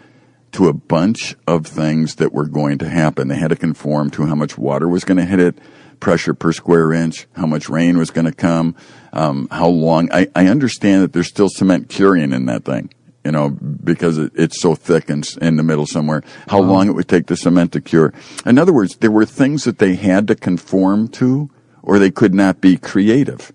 [0.53, 3.29] to a bunch of things that were going to happen.
[3.29, 5.57] They had to conform to how much water was going to hit it,
[6.01, 8.75] pressure per square inch, how much rain was going to come,
[9.13, 10.11] um, how long.
[10.13, 12.91] I, I understand that there's still cement curing in that thing,
[13.25, 16.23] you know, because it, it's so thick and in the middle somewhere.
[16.49, 18.13] How long it would take the cement to cure.
[18.45, 21.51] In other words, there were things that they had to conform to,
[21.83, 23.53] or they could not be creative.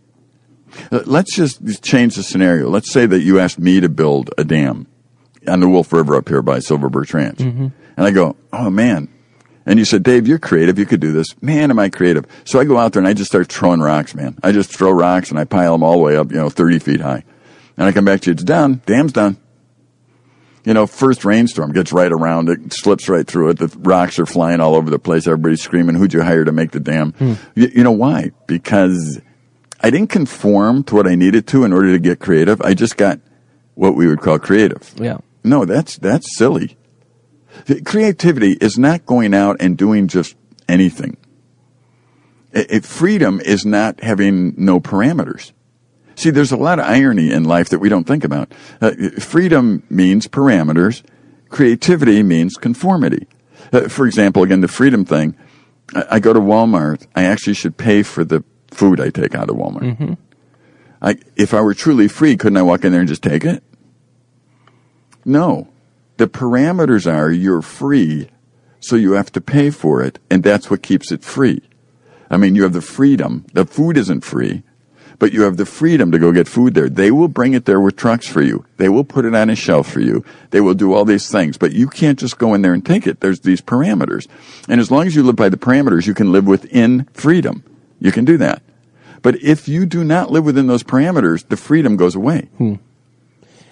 [0.91, 2.69] Uh, Let's just change the scenario.
[2.69, 4.87] Let's say that you asked me to build a dam
[5.47, 7.39] on the Wolf River up here by Silver Birch Ranch.
[7.97, 9.09] And I go, oh man.
[9.65, 10.77] And you said, Dave, you're creative.
[10.77, 11.41] You could do this.
[11.41, 12.25] Man, am I creative.
[12.43, 14.37] So I go out there and I just start throwing rocks, man.
[14.43, 16.79] I just throw rocks and I pile them all the way up, you know, 30
[16.79, 17.23] feet high.
[17.77, 18.81] And I come back to you, it's done.
[18.85, 19.37] Dam's done.
[20.65, 23.59] You know, first rainstorm gets right around it, slips right through it.
[23.59, 25.27] The rocks are flying all over the place.
[25.27, 27.11] Everybody's screaming, who'd you hire to make the dam?
[27.13, 27.33] Hmm.
[27.53, 28.31] You, you know why?
[28.47, 29.21] Because
[29.81, 32.61] I didn't conform to what I needed to in order to get creative.
[32.61, 33.19] I just got
[33.75, 34.93] what we would call creative.
[34.97, 35.17] Yeah.
[35.43, 36.77] No, that's that's silly.
[37.85, 40.35] Creativity is not going out and doing just
[40.67, 41.17] anything.
[42.51, 45.51] It, freedom is not having no parameters.
[46.15, 48.53] See, there's a lot of irony in life that we don't think about.
[48.79, 51.03] Uh, freedom means parameters.
[51.49, 53.27] Creativity means conformity.
[53.73, 55.35] Uh, for example, again, the freedom thing.
[55.93, 57.05] I, I go to Walmart.
[57.15, 59.83] I actually should pay for the food I take out of Walmart.
[61.01, 63.61] I, if I were truly free, couldn't I walk in there and just take it?
[65.25, 65.67] No.
[66.17, 68.29] The parameters are you're free,
[68.79, 71.61] so you have to pay for it, and that's what keeps it free.
[72.29, 73.45] I mean, you have the freedom.
[73.53, 74.63] The food isn't free,
[75.19, 76.89] but you have the freedom to go get food there.
[76.89, 78.65] They will bring it there with trucks for you.
[78.77, 80.23] They will put it on a shelf for you.
[80.51, 83.05] They will do all these things, but you can't just go in there and take
[83.05, 83.19] it.
[83.19, 84.27] There's these parameters.
[84.69, 87.63] And as long as you live by the parameters, you can live within freedom.
[87.99, 88.61] You can do that.
[89.21, 92.49] But if you do not live within those parameters, the freedom goes away.
[92.57, 92.75] Hmm.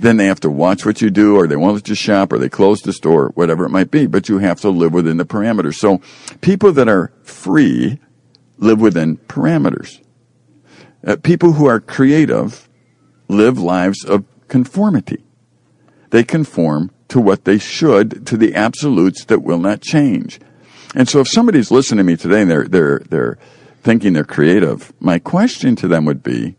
[0.04, 2.38] Then they have to watch what you do, or they won't let you shop, or
[2.38, 4.06] they close the store, whatever it might be.
[4.06, 5.76] But you have to live within the parameters.
[5.76, 6.02] So
[6.42, 8.00] people that are free
[8.58, 10.02] live within parameters.
[11.06, 12.70] Uh, people who are creative
[13.28, 15.24] live lives of conformity.
[16.12, 20.40] They conform to what they should, to the absolutes that will not change.
[20.96, 23.38] And so if somebody's listening to me today and they're, they're, they're
[23.82, 26.56] thinking they're creative, my question to them would be,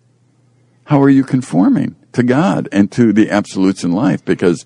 [0.86, 4.24] how are you conforming to God and to the absolutes in life?
[4.24, 4.64] Because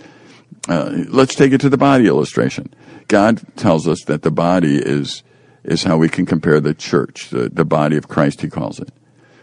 [0.69, 2.73] uh, let's take it to the body illustration.
[3.09, 5.23] God tells us that the body is
[5.65, 8.91] is how we can compare the church, the, the body of Christ, he calls it.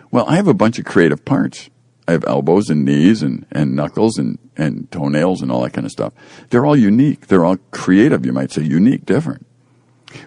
[0.10, 1.70] Well, I have a bunch of creative parts.
[2.08, 5.86] I have elbows and knees and, and knuckles and, and toenails and all that kind
[5.86, 6.14] of stuff.
[6.50, 7.28] They're all unique.
[7.28, 9.46] They're all creative, you might say, unique, different.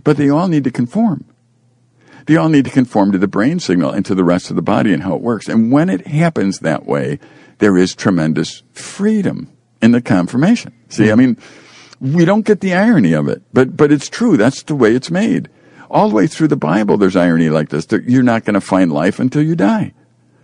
[0.05, 1.25] But they all need to conform.
[2.27, 4.62] They all need to conform to the brain signal and to the rest of the
[4.62, 5.49] body and how it works.
[5.49, 7.19] And when it happens that way,
[7.59, 9.51] there is tremendous freedom
[9.83, 10.73] in the confirmation.
[10.88, 11.37] See, I mean,
[12.01, 14.37] we don't get the irony of it, but, but it's true.
[14.37, 15.49] That's the way it's made.
[15.90, 17.87] All the way through the Bible, there's irony like this.
[18.07, 19.94] You're not going to find life until you die.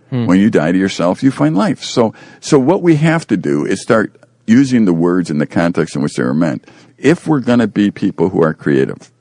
[0.09, 0.25] Hmm.
[0.25, 1.83] When you die to yourself, you find life.
[1.83, 4.15] So, so what we have to do is start
[4.47, 6.67] using the words in the context in which they were meant.
[6.97, 9.11] If we're going to be people who are creative,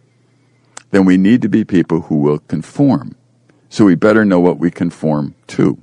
[0.91, 3.17] then we need to be people who will conform.
[3.69, 5.79] So we better know what we conform to.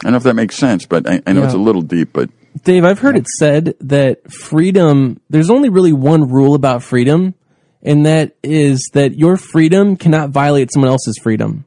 [0.00, 1.46] I don't know if that makes sense, but I, I know yeah.
[1.46, 2.30] it's a little deep, but.
[2.62, 7.34] Dave, I've heard it said that freedom, there's only really one rule about freedom,
[7.82, 11.64] and that is that your freedom cannot violate someone else's freedom.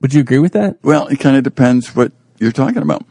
[0.00, 0.78] Would you agree with that?
[0.82, 3.04] Well, it kind of depends what you're talking about.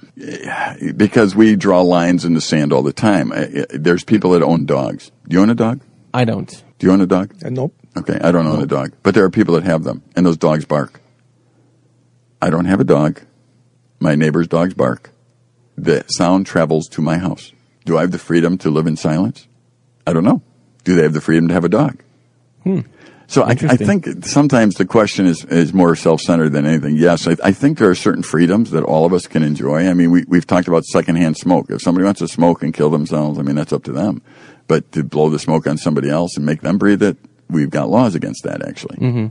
[0.95, 3.31] Because we draw lines in the sand all the time.
[3.69, 5.11] There's people that own dogs.
[5.27, 5.81] Do you own a dog?
[6.13, 6.63] I don't.
[6.79, 7.33] Do you own a dog?
[7.43, 7.73] Uh, nope.
[7.97, 8.93] Okay, I don't own a dog.
[9.03, 11.01] But there are people that have them, and those dogs bark.
[12.41, 13.21] I don't have a dog.
[14.05, 15.09] My neighbor's dogs bark.
[15.75, 17.53] The sound travels to my house.
[17.85, 19.47] Do I have the freedom to live in silence?
[20.05, 20.43] I don't know.
[20.83, 22.03] Do they have the freedom to have a dog?
[22.61, 22.81] Hmm.
[23.25, 26.97] So I, I, think sometimes the question is, is more self-centered than anything.
[26.97, 29.89] Yes, I, I, think there are certain freedoms that all of us can enjoy.
[29.89, 31.71] I mean, we, we've talked about secondhand smoke.
[31.71, 34.21] If somebody wants to smoke and kill themselves, I mean, that's up to them.
[34.67, 37.17] But to blow the smoke on somebody else and make them breathe it,
[37.49, 38.97] we've got laws against that, actually.
[38.97, 39.27] Mm-hmm.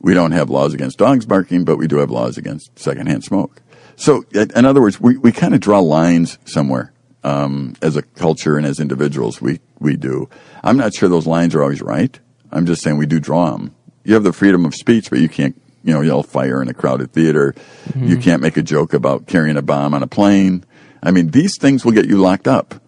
[0.00, 3.60] We don't have laws against dogs barking, but we do have laws against secondhand smoke.
[3.98, 6.92] So, in other words, we, we kind of draw lines somewhere.
[7.24, 10.30] Um, as a culture and as individuals, we, we do.
[10.62, 12.18] I'm not sure those lines are always right.
[12.52, 13.74] I'm just saying we do draw them.
[14.04, 16.74] You have the freedom of speech, but you can't, you know, yell fire in a
[16.74, 17.54] crowded theater.
[17.88, 18.06] Mm-hmm.
[18.06, 20.64] You can't make a joke about carrying a bomb on a plane.
[21.02, 22.80] I mean, these things will get you locked up,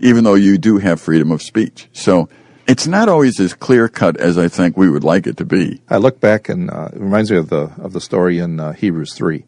[0.00, 1.88] even though you do have freedom of speech.
[1.92, 2.28] So
[2.66, 5.80] it's not always as clear cut as I think we would like it to be.
[5.88, 8.72] I look back and uh, it reminds me of the of the story in uh,
[8.72, 9.46] Hebrews three.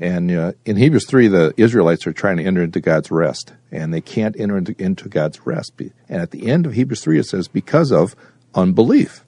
[0.00, 3.92] And uh, in Hebrews 3, the Israelites are trying to enter into God's rest, and
[3.92, 5.74] they can't enter into, into God's rest.
[5.78, 8.16] And at the end of Hebrews 3, it says, because of
[8.54, 9.26] unbelief.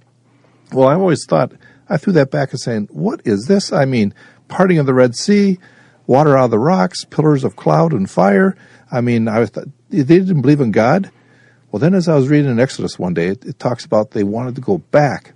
[0.72, 1.52] Well, I always thought,
[1.90, 3.70] I threw that back and saying, what is this?
[3.70, 4.14] I mean,
[4.48, 5.58] parting of the Red Sea,
[6.06, 8.56] water out of the rocks, pillars of cloud and fire.
[8.90, 11.10] I mean, I thought, they didn't believe in God.
[11.70, 14.24] Well, then as I was reading in Exodus one day, it, it talks about they
[14.24, 15.34] wanted to go back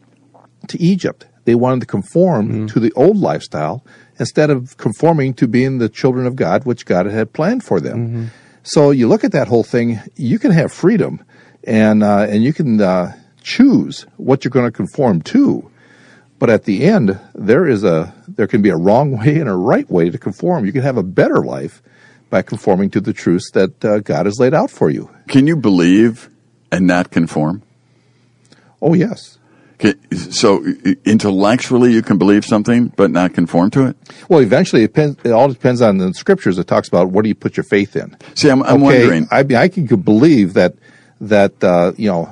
[0.68, 1.26] to Egypt.
[1.44, 2.66] They wanted to conform mm-hmm.
[2.66, 3.84] to the old lifestyle
[4.18, 8.08] instead of conforming to being the children of God, which God had planned for them.
[8.08, 8.24] Mm-hmm.
[8.62, 11.24] So you look at that whole thing, you can have freedom
[11.64, 13.12] and, uh, and you can, uh,
[13.46, 15.70] choose what you're going to conform to.
[16.38, 19.54] But at the end, there is a there can be a wrong way and a
[19.54, 20.66] right way to conform.
[20.66, 21.82] You can have a better life
[22.28, 25.08] by conforming to the truths that uh, God has laid out for you.
[25.28, 26.28] Can you believe
[26.70, 27.62] and not conform?
[28.82, 29.38] Oh yes.
[30.12, 30.64] So
[31.04, 33.96] intellectually, you can believe something but not conform to it.
[34.28, 36.58] Well, eventually, it, depends, it all depends on the scriptures.
[36.58, 38.16] It talks about what do you put your faith in.
[38.34, 39.28] See, I'm, I'm okay, wondering.
[39.30, 40.74] I, I can believe that
[41.20, 42.30] that uh, you know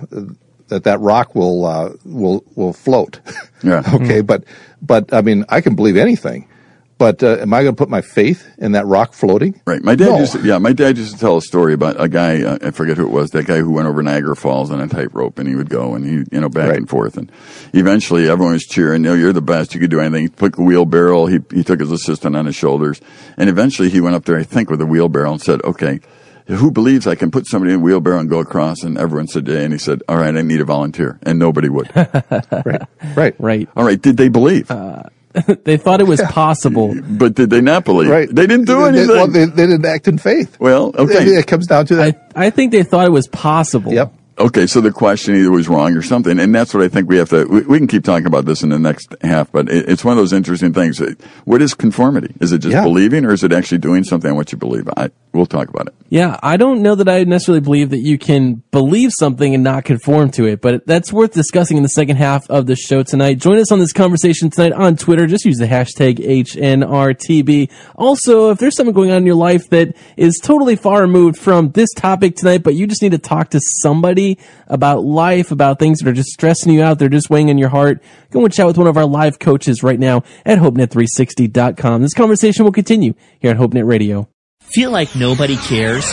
[0.68, 3.20] that that rock will uh, will will float.
[3.62, 3.78] Yeah.
[3.94, 4.26] okay, mm-hmm.
[4.26, 4.44] but
[4.82, 6.48] but I mean, I can believe anything.
[6.96, 9.60] But uh, am I going to put my faith in that rock floating?
[9.66, 9.82] Right.
[9.82, 10.18] My dad no.
[10.20, 12.70] used to, yeah, my dad used to tell a story about a guy, uh, I
[12.70, 15.48] forget who it was, that guy who went over Niagara Falls on a tightrope and
[15.48, 16.78] he would go and he, you know, back right.
[16.78, 17.16] and forth.
[17.16, 17.32] And
[17.72, 19.74] eventually everyone was cheering, you know, you're the best.
[19.74, 20.22] You could do anything.
[20.22, 21.26] He took a wheelbarrow.
[21.26, 23.00] He, he took his assistant on his shoulders.
[23.36, 26.00] And eventually he went up there, I think, with a wheelbarrow and said, okay,
[26.46, 28.84] who believes I can put somebody in a wheelbarrow and go across?
[28.84, 29.60] And everyone said, yeah.
[29.60, 31.18] And he said, all right, I need a volunteer.
[31.22, 31.90] And nobody would.
[31.96, 32.82] right.
[33.16, 33.34] Right.
[33.38, 33.68] Right.
[33.74, 34.00] All right.
[34.00, 34.70] Did they believe?
[34.70, 35.04] Uh,
[35.64, 36.94] they thought it was possible.
[37.02, 38.10] but did they not believe?
[38.10, 38.28] Right.
[38.28, 39.08] They didn't do anything.
[39.08, 40.58] They, well, they, they, didn't act in faith.
[40.60, 41.22] Well, okay.
[41.22, 42.32] It, it comes down to that.
[42.36, 43.92] I, I think they thought it was possible.
[43.92, 44.14] Yep.
[44.36, 47.18] Okay, so the question either was wrong or something, and that's what I think we
[47.18, 47.44] have to.
[47.44, 50.12] We, we can keep talking about this in the next half, but it, it's one
[50.12, 51.00] of those interesting things.
[51.44, 52.34] What is conformity?
[52.40, 52.82] Is it just yeah.
[52.82, 54.88] believing, or is it actually doing something on what you believe?
[54.96, 55.94] I we'll talk about it.
[56.08, 59.84] Yeah, I don't know that I necessarily believe that you can believe something and not
[59.84, 63.38] conform to it, but that's worth discussing in the second half of the show tonight.
[63.38, 65.26] Join us on this conversation tonight on Twitter.
[65.26, 67.70] Just use the hashtag HNRTB.
[67.94, 71.70] Also, if there's something going on in your life that is totally far removed from
[71.70, 74.23] this topic tonight, but you just need to talk to somebody
[74.66, 77.68] about life, about things that are just stressing you out, they're just weighing on your
[77.68, 82.02] heart, go and chat with one of our live coaches right now at HopeNet360.com.
[82.02, 84.28] This conversation will continue here on HopeNet Radio.
[84.60, 86.04] Feel like nobody cares?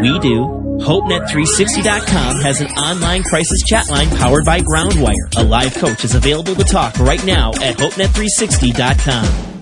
[0.00, 0.64] We do.
[0.80, 5.32] HopeNet360.com has an online crisis chat line powered by Groundwire.
[5.36, 9.52] A live coach is available to talk right now at HopeNet360.com.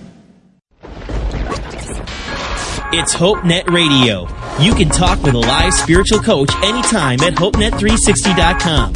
[2.95, 4.42] It's HopeNet Radio.
[4.61, 8.93] You can talk with a live spiritual coach anytime at HopeNet360.com.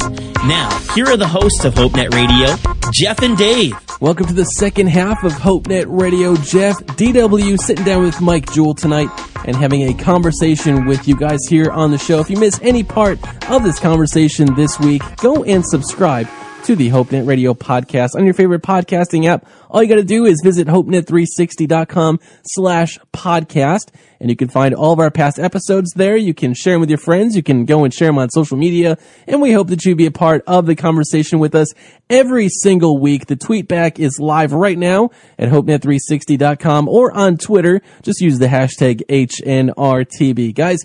[0.47, 2.55] Now, here are the hosts of HopeNet Radio,
[2.93, 3.75] Jeff and Dave.
[3.99, 6.35] Welcome to the second half of HopeNet Radio.
[6.35, 9.09] Jeff, DW, sitting down with Mike Jewell tonight
[9.45, 12.19] and having a conversation with you guys here on the show.
[12.19, 16.27] If you miss any part of this conversation this week, go and subscribe
[16.63, 19.47] to the HopeNet Radio podcast on your favorite podcasting app.
[19.69, 24.93] All you got to do is visit hopenet360.com slash podcast and you can find all
[24.93, 26.17] of our past episodes there.
[26.17, 27.35] You can share them with your friends.
[27.35, 28.97] You can go and share them on social media.
[29.27, 31.73] And we hope that you be a part of the conversation with us
[32.09, 33.27] every single week.
[33.27, 37.81] The tweet back is live right now at hopenet360.com or on Twitter.
[38.01, 40.55] Just use the hashtag HNRTB.
[40.55, 40.79] Guys,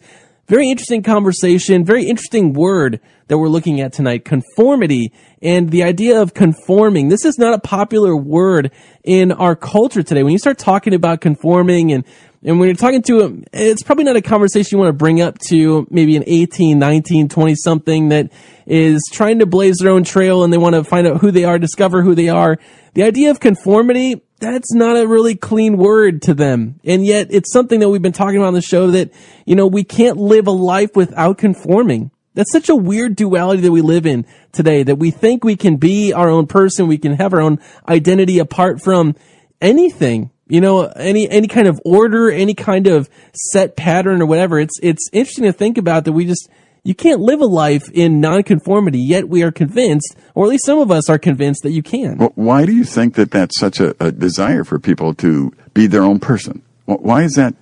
[0.48, 6.20] very interesting conversation, very interesting word that we're looking at tonight, conformity and the idea
[6.20, 7.08] of conforming.
[7.08, 8.72] This is not a popular word
[9.04, 10.22] in our culture today.
[10.22, 12.04] When you start talking about conforming and
[12.44, 15.20] and when you're talking to them, it's probably not a conversation you want to bring
[15.20, 18.32] up to maybe an 18, 19, 20 something that
[18.66, 21.44] is trying to blaze their own trail and they want to find out who they
[21.44, 22.58] are, discover who they are.
[22.94, 26.80] The idea of conformity, that's not a really clean word to them.
[26.84, 29.12] And yet it's something that we've been talking about on the show that,
[29.46, 32.10] you know, we can't live a life without conforming.
[32.34, 35.76] That's such a weird duality that we live in today that we think we can
[35.76, 36.86] be our own person.
[36.86, 39.14] We can have our own identity apart from
[39.60, 44.58] anything you know, any, any kind of order, any kind of set pattern or whatever.
[44.58, 46.46] It's, it's interesting to think about that we just,
[46.84, 50.78] you can't live a life in nonconformity, yet we are convinced, or at least some
[50.78, 52.18] of us are convinced that you can.
[52.18, 55.86] Well, why do you think that that's such a, a desire for people to be
[55.86, 56.62] their own person?
[56.86, 57.54] Why is that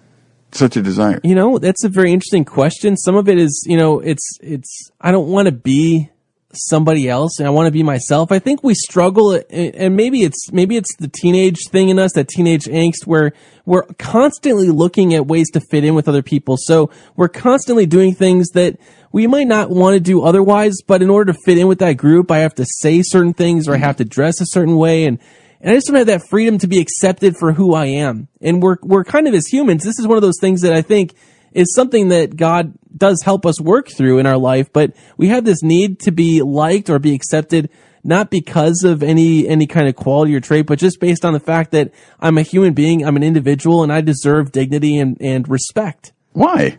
[0.52, 1.20] such a desire?
[1.22, 2.96] You know, that's a very interesting question.
[2.96, 6.10] Some of it is, you know, it's, it's, I don't want to be
[6.52, 8.32] somebody else and I want to be myself.
[8.32, 12.12] I think we struggle uh, and maybe it's maybe it's the teenage thing in us,
[12.14, 13.32] that teenage angst where
[13.66, 16.56] we're constantly looking at ways to fit in with other people.
[16.58, 18.78] So we're constantly doing things that
[19.12, 21.94] we might not want to do otherwise, but in order to fit in with that
[21.94, 25.04] group, I have to say certain things or I have to dress a certain way
[25.04, 25.18] and
[25.60, 28.28] and I just don't have that freedom to be accepted for who I am.
[28.40, 30.82] And we're we're kind of as humans, this is one of those things that I
[30.82, 31.14] think
[31.52, 35.44] is something that God does help us work through in our life, but we have
[35.44, 37.70] this need to be liked or be accepted
[38.02, 41.40] not because of any any kind of quality or trait, but just based on the
[41.40, 45.48] fact that I'm a human being, I'm an individual, and I deserve dignity and, and
[45.48, 46.12] respect.
[46.32, 46.78] Why?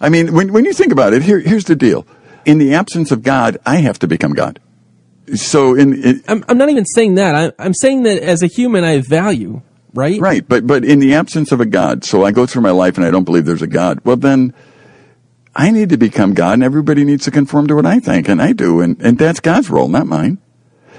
[0.00, 2.06] I mean, when when you think about it, here here's the deal.
[2.44, 4.58] In the absence of God, I have to become God.
[5.34, 7.34] So in, in I'm, I'm not even saying that.
[7.34, 9.62] I, I'm saying that as a human, I have value
[9.94, 10.20] right?
[10.20, 12.96] Right, but but in the absence of a God, so I go through my life
[12.96, 14.00] and I don't believe there's a God.
[14.04, 14.54] Well, then
[15.54, 18.40] I need to become God, and everybody needs to conform to what I think, and
[18.40, 20.38] I do, and and that's God's role, not mine.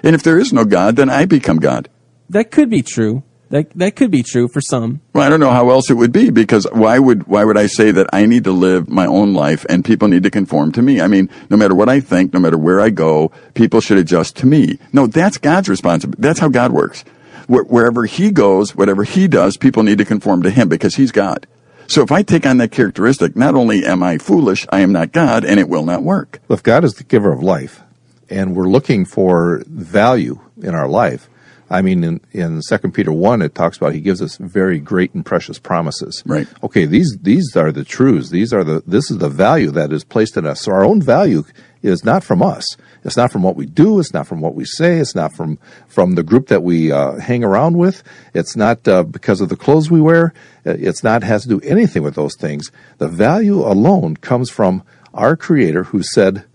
[0.04, 1.90] And if there is no God, then I become God.
[2.30, 3.24] That could be true.
[3.50, 5.02] That that could be true for some.
[5.14, 7.68] Well, I don't know how else it would be because why would why would I
[7.68, 10.82] say that I need to live my own life and people need to conform to
[10.82, 11.02] me?
[11.02, 14.38] I mean, no matter what I think, no matter where I go, people should adjust
[14.38, 14.80] to me.
[14.92, 16.22] No, that's God's responsibility.
[16.22, 17.06] That's how God works
[17.48, 21.48] wherever he goes, whatever he does, people need to conform to him because he's God.
[21.88, 25.12] So if I take on that characteristic, not only am I foolish, I am not
[25.12, 26.40] God, and it will not work.
[26.48, 27.82] Well, if God is the giver of life,
[28.30, 31.30] and we're looking for value in our life,
[31.70, 35.14] I mean, in, in 2 Peter 1, it talks about he gives us very great
[35.14, 36.22] and precious promises.
[36.26, 36.48] Right.
[36.62, 38.30] Okay, these, these are the truths.
[38.30, 40.62] These are the, this is the value that is placed in us.
[40.62, 41.44] So our own value
[41.84, 42.78] is not from us.
[43.04, 44.00] It's not from what we do.
[44.00, 44.98] It's not from what we say.
[44.98, 48.02] It's not from from the group that we uh, hang around with.
[48.34, 50.34] It's not uh, because of the clothes we wear.
[50.66, 52.72] It's not has to do anything with those things.
[52.98, 56.46] The value alone comes from our Creator, who said,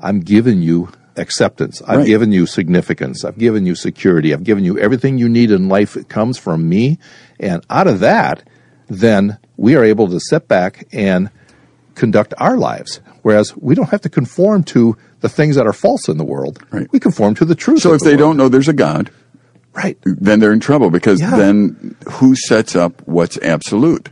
[0.00, 1.80] "I'm giving you acceptance.
[1.82, 2.06] I've right.
[2.06, 3.24] given you significance.
[3.24, 4.32] I've given you security.
[4.32, 5.96] I've given you everything you need in life.
[5.96, 6.98] It comes from me,
[7.38, 8.42] and out of that,
[8.88, 11.30] then we are able to sit back and
[11.94, 13.00] conduct our lives.
[13.22, 16.62] Whereas we don't have to conform to the things that are false in the world.
[16.70, 16.90] Right.
[16.92, 17.80] We conform to the truth.
[17.80, 18.20] So if the they world.
[18.20, 19.10] don't know there's a God,
[19.74, 21.36] right, then they're in trouble because yeah.
[21.36, 24.08] then who sets up what's absolute?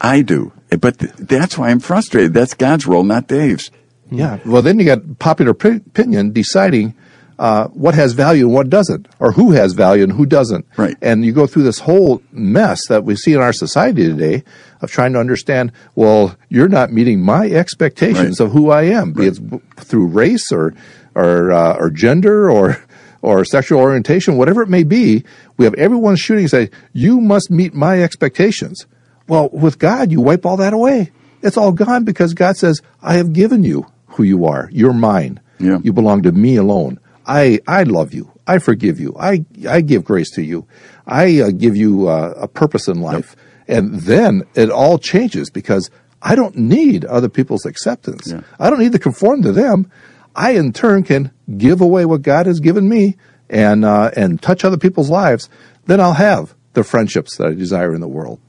[0.00, 0.52] I do.
[0.80, 2.34] But th- that's why I'm frustrated.
[2.34, 3.70] That's God's role, not Dave's.
[4.10, 4.38] Yeah.
[4.44, 6.94] Well, then you got popular p- opinion deciding
[7.38, 10.66] uh, what has value and what doesn't, or who has value and who doesn't.
[10.76, 10.96] Right.
[11.02, 14.44] And you go through this whole mess that we see in our society today
[14.80, 15.72] of trying to understand.
[15.94, 18.46] Well, you're not meeting my expectations Right.
[18.46, 19.38] of who I am, be it
[19.78, 20.74] through race or
[21.14, 22.82] or uh, or gender or
[23.22, 25.24] or sexual orientation, whatever it may be.
[25.56, 28.86] We have everyone shooting and say, "You must meet my expectations."
[29.26, 31.10] Well, with God, you wipe all that away.
[31.42, 34.68] It's all gone because God says, "I have given you who you are.
[34.72, 35.40] You're mine.
[35.58, 35.78] Yeah.
[35.82, 36.98] You belong to me alone.
[37.26, 38.30] I I love you.
[38.46, 39.14] I forgive you.
[39.18, 40.66] I I give grace to you.
[41.06, 45.90] I uh, give you uh, a purpose in life." And then it all changes because
[46.20, 48.30] I don't need other people's acceptance.
[48.30, 48.42] Yeah.
[48.58, 49.90] I don't need to conform to them.
[50.36, 53.16] I in turn can give away what God has given me
[53.48, 55.48] and uh, and touch other people's lives.
[55.86, 58.40] Then I'll have the friendships that I desire in the world.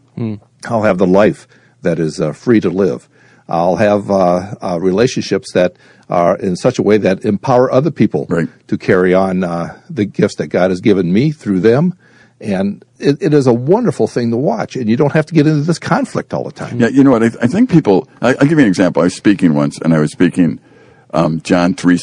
[0.65, 1.47] I'll have the life
[1.82, 3.07] that is uh, free to live.
[3.47, 5.75] I'll have uh, uh, relationships that
[6.09, 8.47] are in such a way that empower other people Right.
[8.67, 11.93] to carry on uh, the gifts that God has given me through them.
[12.41, 15.47] And it, it is a wonderful thing to watch, and you don't have to get
[15.47, 16.79] into this conflict all the time.
[16.79, 17.23] Yeah, you know what?
[17.23, 18.09] I, I think people.
[18.21, 19.01] I, I'll give you an example.
[19.01, 20.59] I was speaking once, and I was speaking
[21.13, 21.97] um, John three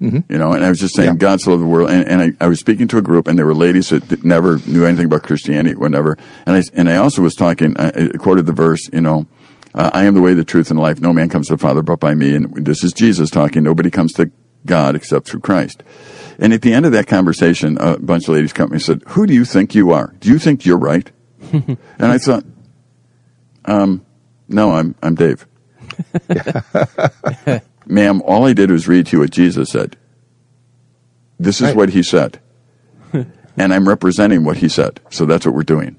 [0.00, 1.14] You know, and I was just saying Yeah.
[1.14, 3.38] God so loved the world, and, and I, I was speaking to a group, and
[3.38, 6.18] there were ladies that never knew anything about Christianity, whatever.
[6.44, 7.76] And I and I also was talking.
[7.78, 9.26] I, I quoted the verse, you know.
[9.74, 11.00] Uh, I am the way, the truth, and the life.
[11.00, 12.34] No man comes to the Father but by me.
[12.34, 13.62] And this is Jesus talking.
[13.62, 14.30] Nobody comes to
[14.66, 15.82] God except through Christ.
[16.38, 19.26] And at the end of that conversation, a bunch of ladies come and said, "Who
[19.26, 20.14] do you think you are?
[20.20, 21.10] Do you think you're right?"
[21.52, 22.44] and I thought,
[23.64, 24.04] um,
[24.48, 25.46] no, I'm I'm Dave.
[27.86, 29.96] Ma'am, all I did was read to you what Jesus said.
[31.38, 31.76] This is Right.
[31.76, 32.40] what he said.
[33.12, 35.00] and I'm representing what he said.
[35.10, 35.98] So that's what we're doing.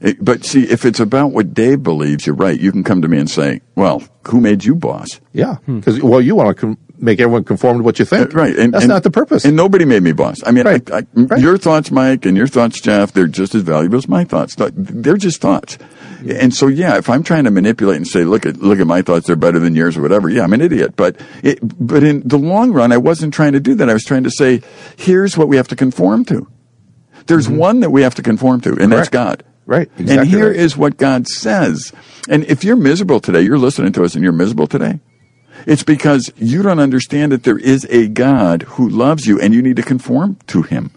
[0.00, 2.58] It- but see, if it's about what Dave believes, you're right.
[2.58, 5.20] You can come to me and say, well, who made you boss?
[5.32, 8.38] Yeah, because well, you want to com- make everyone conform to what you think, Uh,
[8.38, 8.56] Right.
[8.58, 9.44] And, That's and- not the purpose.
[9.44, 10.38] And nobody made me boss.
[10.44, 10.88] I mean, Right.
[10.90, 11.40] I, I, Right.
[11.40, 14.56] your thoughts, Mike, and your thoughts, Jeff, they're just as valuable as my thoughts.
[14.76, 15.78] They're just thoughts.
[16.28, 19.02] And so, yeah, if I'm trying to manipulate and say, look at, look at my
[19.02, 20.94] thoughts, they're better than yours or whatever, yeah, I'm an idiot.
[20.96, 23.88] But it, but in the long run, I wasn't trying to do that.
[23.88, 24.60] I was trying to say,
[24.96, 26.48] here's what we have to conform to.
[27.26, 29.28] There's one that we have to conform to, and that's Mm-hmm.
[29.28, 29.44] God.
[29.68, 29.90] Right.
[29.98, 30.56] and Exactly here right.
[30.56, 31.92] is what God says.
[32.26, 34.98] And if you're miserable today, you're listening to us and you're miserable today.
[35.66, 39.60] It's because you don't understand that there is a God who loves you and you
[39.60, 40.90] need to conform to him.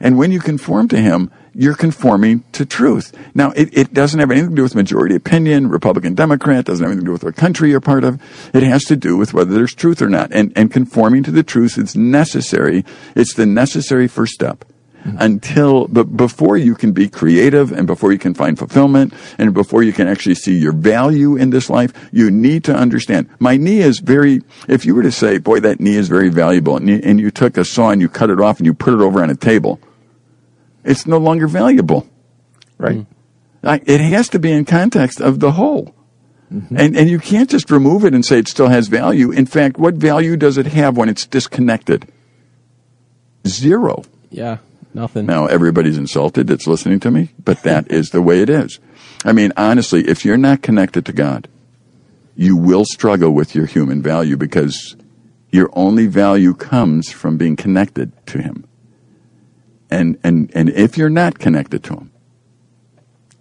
[0.00, 3.16] And when you conform to him, you're conforming to truth.
[3.36, 6.90] Now, it, it doesn't have anything to do with majority opinion, Republican, Democrat, doesn't have
[6.90, 8.20] anything to do with what country you're part of.
[8.52, 10.32] It has to do with whether there's truth or not.
[10.32, 12.84] And, and conforming to the truth is necessary.
[13.14, 14.64] It's the necessary first step
[15.04, 19.82] until but before you can be creative and before you can find fulfillment and before
[19.82, 23.28] you can actually see your value in this life you need to understand.
[23.38, 26.76] My knee is very if you were to say boy that knee is very valuable
[26.76, 28.92] and you, and you took a saw and you cut it off and you put
[28.92, 29.80] it over on a table
[30.84, 32.08] it's no longer valuable.
[32.78, 33.06] Right.
[33.62, 35.94] I, it has to be in context of the whole.
[36.52, 36.76] Mm-hmm.
[36.78, 39.30] And and you can't just remove it and say it still has value.
[39.30, 42.10] In fact what value does it have when it's disconnected?
[43.46, 44.04] Zero.
[44.30, 44.58] Yeah,
[44.94, 45.26] nothing.
[45.26, 48.78] now everybody's insulted that's listening to me, but that is the way it is.
[49.24, 51.48] I mean, honestly, if you're not connected to God,
[52.36, 54.96] you will struggle with your human value because
[55.50, 58.64] your only value comes from being connected to Him.
[59.90, 62.12] And and and if you're not connected to Him,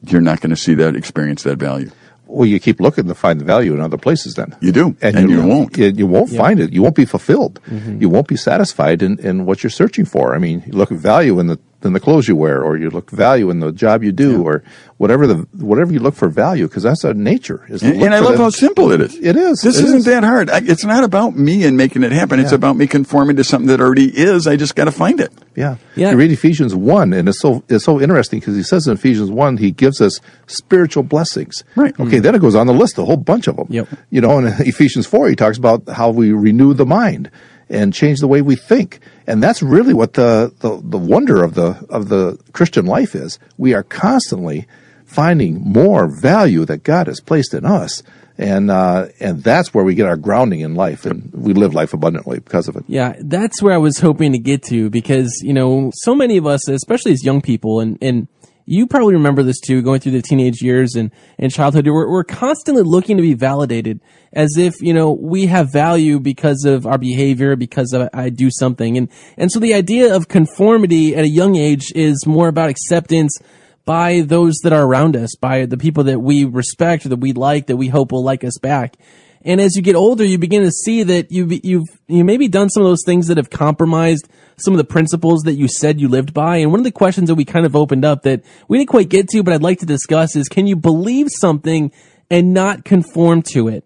[0.02, 1.92] you're not going to see that experience that value.
[2.28, 4.36] Well, you keep looking to find the value in other places.
[4.36, 5.78] Then You do, and you won't.
[5.78, 6.42] You, you won't Yeah.
[6.42, 6.74] find it.
[6.74, 7.60] You won't be fulfilled.
[7.70, 8.02] Mm-hmm.
[8.02, 10.36] You won't be satisfied in, in what you're searching for.
[10.36, 12.90] I mean, you look at value in the in the clothes you wear, or you
[12.90, 14.64] look value in the job you do, or
[14.98, 17.66] whatever the whatever you look for value, because that's our nature.
[17.70, 19.16] Is to And, and I love the- how simple it is.
[19.16, 19.62] It is.
[19.62, 20.06] This It isn't is.
[20.06, 20.50] that hard.
[20.50, 22.40] I, it's not about me and making it happen.
[22.40, 24.48] It's about me conforming to something that already is.
[24.48, 25.32] I just got to find it.
[25.56, 25.78] Yeah.
[25.96, 26.12] Yeah.
[26.12, 29.30] You read Ephesians 1, and it's so, it's so interesting because he says in Ephesians
[29.30, 31.64] 1, he gives us spiritual blessings.
[31.76, 31.98] Right.
[32.00, 33.68] Okay, then it goes on the list, a whole bunch of them.
[33.70, 33.88] Yep.
[34.10, 37.30] You know, in Ephesians 4, he talks about how we renew the mind
[37.70, 39.00] and change the way we think.
[39.26, 43.40] And that's really what the, the, the wonder of the, of the Christian life is.
[43.58, 44.68] We are constantly
[45.06, 48.04] finding more value that God has placed in us.
[48.38, 51.94] And, uh, and that's where we get our grounding in life and we live life
[51.94, 52.84] abundantly because of it.
[52.88, 56.46] Yeah, that's where I was hoping to get to because, you know, so many of
[56.46, 58.28] us, especially as young people, and, and
[58.68, 61.10] you probably remember this too, going through the teenage years and,
[61.40, 64.02] and childhood, we're, we're constantly looking to be validated
[64.34, 68.52] as if, you know, we have value because of our behavior, because of, I do
[68.52, 68.98] something.
[68.98, 73.40] And, and so the idea of conformity at a young age is more about acceptance,
[73.86, 77.68] by those that are around us, by the people that we respect that we like,
[77.68, 78.98] that we hope will like us back.
[79.46, 82.68] And as you get older, you begin to see that you've, you've, you maybe done
[82.70, 86.08] some of those things that have compromised some of the principles that you said you
[86.08, 86.58] lived by.
[86.58, 89.10] And one of the questions that we kind of opened up that we didn't quite
[89.10, 91.92] get to, but I'd like to discuss is can you believe something
[92.30, 93.86] and not conform to it?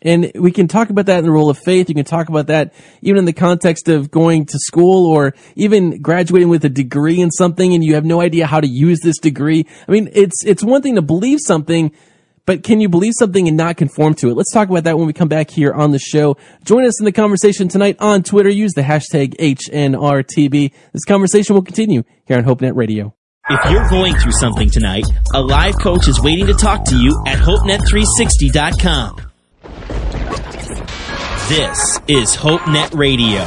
[0.00, 1.88] And we can talk about that in the role of faith.
[1.88, 6.00] You can talk about that even in the context of going to school or even
[6.00, 9.18] graduating with a degree in something and you have no idea how to use this
[9.18, 9.66] degree.
[9.86, 11.92] I mean, it's, it's one thing to believe something,
[12.48, 14.34] but can you believe something and not conform to it?
[14.34, 16.38] Let's talk about that when we come back here on the show.
[16.64, 18.48] Join us in the conversation tonight on Twitter.
[18.48, 20.72] Use the hashtag HNRTB.
[20.94, 23.14] This conversation will continue here on HopeNet Radio.
[23.50, 27.22] If you're going through something tonight, a live coach is waiting to talk to you
[27.26, 29.20] at HopeNet360.com.
[31.50, 33.44] This is HopeNet Radio.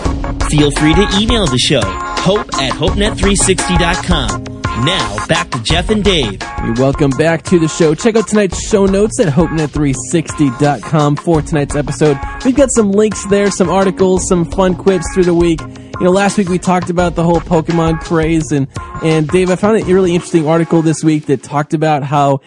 [0.47, 4.60] Feel free to email the show, hope at HopeNet360.com.
[4.79, 6.41] Now, back to Jeff and Dave.
[6.63, 7.93] We welcome back to the show.
[7.93, 12.17] Check out tonight's show notes at HopeNet360.com for tonight's episode.
[12.43, 15.61] We've got some links there, some articles, some fun quips through the week.
[15.61, 18.67] You know, last week we talked about the whole Pokemon craze, and,
[19.03, 22.39] and Dave, I found a really interesting article this week that talked about how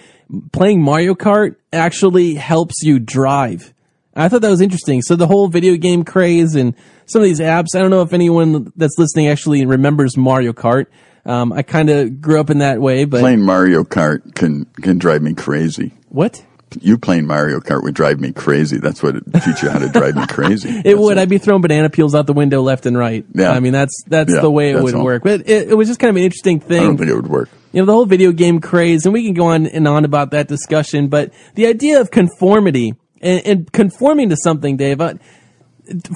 [0.53, 3.73] playing Mario Kart actually helps you drive.
[4.17, 5.03] I thought that was interesting.
[5.03, 6.75] So the whole video game craze and
[7.07, 10.87] some of these apps, I don't know if anyone that's listening actually remembers Mario Kart.
[11.27, 14.99] Um, I kind of grew up in that way, but Playing Mario Kart can can
[14.99, 15.93] drive me crazy.
[16.09, 16.45] what?
[16.81, 18.79] You playing Mario Kart would drive me crazy.
[18.79, 20.69] That's what it teach you how to drive me crazy.
[20.79, 21.19] It That's would.
[21.19, 23.25] I'd be throwing banana peels out the window left and right.
[23.33, 23.53] Yeah.
[23.53, 25.05] I mean, that's that's Yeah, the way it would all.
[25.05, 25.23] work.
[25.23, 26.81] But it, it was just kind of an interesting thing.
[26.81, 27.49] I don't think it would work.
[27.73, 30.33] you know, the whole video game craze, and we can go on and on about
[30.33, 35.15] that discussion, but the idea of conformity and, and conforming to something, Dave, uh,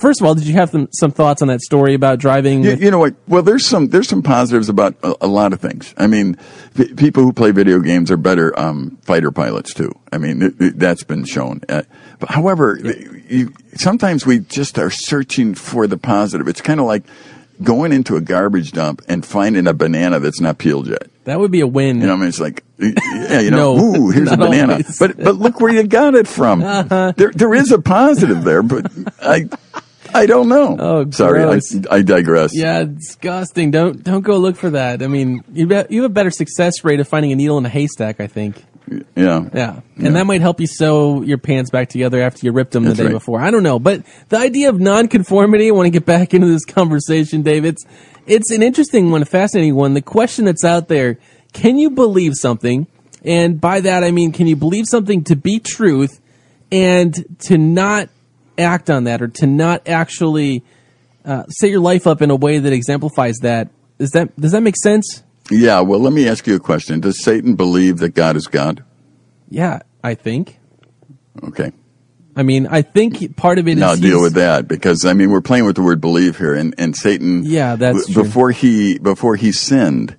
[0.01, 2.65] first of all, did you have some, some thoughts on that story about driving?
[2.65, 3.15] You, you know what?
[3.27, 5.95] Well, there's some there's some positives about a, a lot of things.
[5.97, 6.37] I mean,
[6.75, 9.93] p- people who play video games are better um, fighter pilots too.
[10.13, 11.61] I mean, that's been shown.
[11.69, 11.83] Uh,
[12.19, 12.79] but however,
[13.29, 16.49] you, sometimes we just are searching for the positive.
[16.49, 17.05] It's kind of like
[17.63, 21.09] going into a garbage dump and finding a banana that's not peeled yet.
[21.29, 22.01] That would be a win.
[22.01, 24.73] You know, I mean, it's like, yeah, you know, No, ooh, here's a banana.
[24.75, 24.99] always.
[25.01, 26.63] But but look where you got it from.
[26.63, 27.13] Uh-huh.
[27.17, 28.91] There there is a positive there, but
[29.23, 29.49] I
[30.15, 30.77] I don't know.
[30.79, 31.45] Oh, sorry.
[31.45, 31.61] I,
[31.91, 32.57] I digress.
[32.57, 33.71] yeah, disgusting.
[33.71, 35.03] Don't don't go look for that.
[35.03, 37.67] I mean, you be, you have a better success rate of finding a needle in
[37.67, 38.65] a haystack, I think.
[39.15, 39.81] yeah, Yeah.
[39.99, 42.97] And that might help you sew your pants back together after you ripped them That's
[42.97, 43.13] the day right.
[43.13, 43.39] before.
[43.39, 43.79] I don't know.
[43.79, 47.67] But the idea of nonconformity, I want to get back into this conversation, Dave.
[47.67, 47.85] It's,
[48.29, 49.95] it's an interesting one, a fascinating one.
[49.95, 51.19] The question that's out there,
[51.53, 52.87] can you believe something?
[53.25, 56.21] And by that, I mean, can you believe something to be truth
[56.71, 58.09] and to not
[58.57, 60.63] act on that or to not actually
[61.25, 63.71] uh, set your life up in a way that exemplifies that?
[63.99, 65.23] Is that, does that make sense?
[65.51, 65.81] yeah.
[65.81, 67.01] Well, let me ask you a question.
[67.01, 68.85] Does Satan believe that God is God?
[69.49, 70.59] Yeah, I think.
[71.43, 71.73] Okay,
[72.39, 75.31] I mean, I think part of it is now deal with that because I mean
[75.33, 77.43] we're playing with the word believe here, and and Satan.
[77.45, 80.17] Yeah, that's before he before he sinned.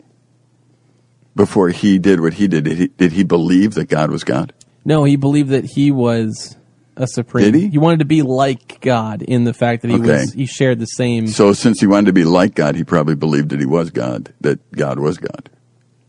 [1.33, 4.51] Before he did what he did, did he, did he believe that God was God?
[4.83, 6.57] No, he believed that he was
[6.97, 7.45] a supreme.
[7.53, 7.69] Did he?
[7.69, 10.23] He wanted to be like God in the fact that he Okay.
[10.23, 11.27] was he shared the same.
[11.27, 14.33] So since he wanted to be like God, he probably believed that he was God,
[14.41, 15.49] that God was God.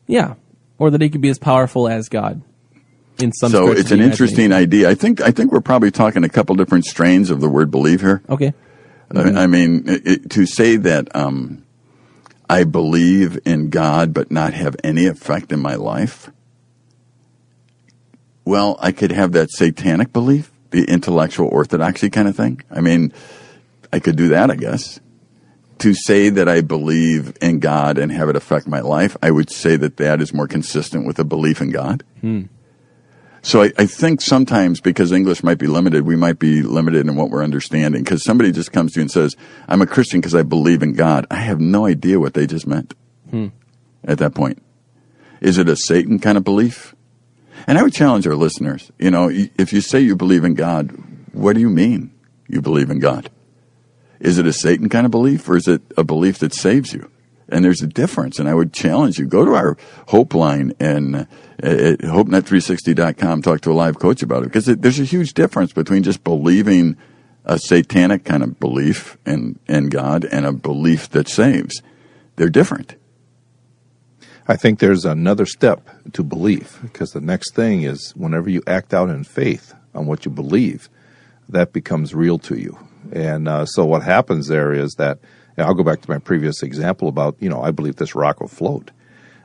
[0.09, 0.35] yeah,
[0.79, 2.43] or that he could be as powerful as God.
[3.23, 3.51] In some.
[3.51, 4.89] so it's an interesting idea.
[4.89, 8.01] I think I think we're probably talking a couple different strains of the word believe
[8.01, 8.23] here.
[8.29, 8.53] Okay.
[9.15, 11.65] I, I mean, it, to say that um,
[12.49, 16.31] I believe in God but not have any effect in my life.
[18.45, 22.63] Well, I could have that satanic belief, the intellectual orthodoxy kind of thing.
[22.71, 23.13] I mean,
[23.93, 25.01] I could do that, I guess.
[25.79, 29.51] To say that I believe in God and have it affect my life, I would
[29.51, 32.05] say that that is more consistent with a belief in God.
[33.43, 37.17] So I, I think sometimes because English might be limited, we might be limited in
[37.17, 38.03] what we're understanding.
[38.03, 39.37] Because somebody just comes to you and says,
[39.69, 42.67] "I'm a Christian because I believe in God." I have no idea what they just
[42.67, 42.95] meant
[43.31, 43.49] hmm.
[44.05, 44.63] at that point.
[45.41, 46.95] Is it a Satan kind of belief?
[47.67, 48.91] And I would challenge our listeners.
[48.99, 50.93] You know, if you say you believe in God,
[51.33, 52.13] what do you mean
[52.49, 53.31] you believe in God?
[54.19, 57.11] Is it a Satan kind of belief, or is it a belief that saves you?
[57.51, 58.39] And there's a difference.
[58.39, 59.77] And I would challenge you go to our
[60.09, 61.25] Hope line and uh,
[61.63, 63.43] at HopeNet360.com.
[63.43, 66.25] Talk to a live coach about it because it, there's a huge difference between just
[66.25, 66.97] believing
[67.45, 71.83] a satanic kind of belief in in God and a belief that saves.
[72.37, 72.97] They're different.
[74.49, 78.93] I think there's another step to belief because the next thing is whenever you act
[78.93, 80.89] out in faith on what you believe,
[81.49, 82.79] that becomes real to you.
[83.13, 85.19] And uh, so what happens there is that
[85.61, 88.41] and I'll go back to my previous example about you know I believe this rock
[88.41, 88.91] will float.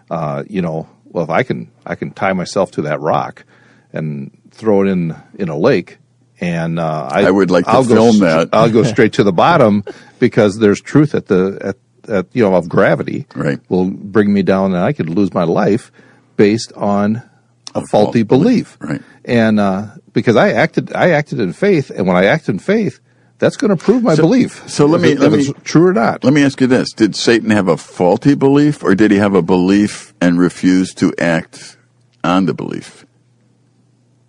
[0.09, 3.45] Uh, you know well, if I can, I can tie myself to that rock
[3.93, 5.97] and throw it in in a lake,
[6.41, 8.49] and uh, I, I would like to I'll go film s- that.
[8.53, 9.83] I'll go straight to the bottom
[10.19, 11.77] because there's truth at the at,
[12.09, 13.25] at you know of gravity.
[13.35, 13.59] Right.
[13.69, 15.91] will bring me down, and I could lose my life
[16.37, 17.17] based on
[17.73, 18.77] a, A faulty fault belief.
[18.79, 18.91] belief.
[18.91, 19.01] Right.
[19.25, 22.99] And uh, because I acted, I acted in faith, and when I act in faith,
[23.39, 24.63] that's going to prove my So- belief.
[24.67, 26.23] so let me- it- let if it's me- true or not.
[26.23, 29.33] Let me ask you this: Did Satan have a faulty belief, or did he have
[29.35, 31.77] a belief and refuse to act
[32.23, 33.05] on the belief,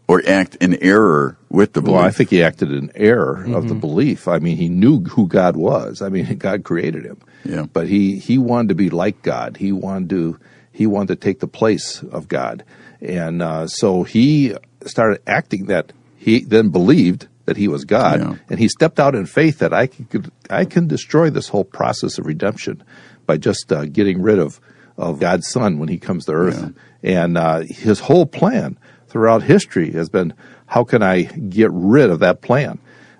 [0.08, 1.96] or act in error with the belief?
[1.96, 4.28] Well, I think he acted in error of the belief.
[4.28, 6.02] I mean, he knew who God was.
[6.02, 7.18] I mean, God created him.
[7.44, 7.66] Yeah.
[7.72, 9.56] But he he wanted to be like God.
[9.58, 10.38] He wanted to
[10.72, 12.64] he wanted to take the place of God,
[13.00, 14.54] and uh, so he
[14.84, 18.34] started acting that he then believed that he was God, Yeah.
[18.50, 22.18] and he stepped out in faith that I could I can destroy this whole process
[22.18, 22.82] of redemption
[23.26, 24.60] by just uh, getting rid of
[24.98, 26.72] of God's Son when He comes to earth,
[27.02, 28.78] and uh, his whole plan
[29.08, 30.32] throughout history has been
[30.66, 32.78] how can I get rid of that plan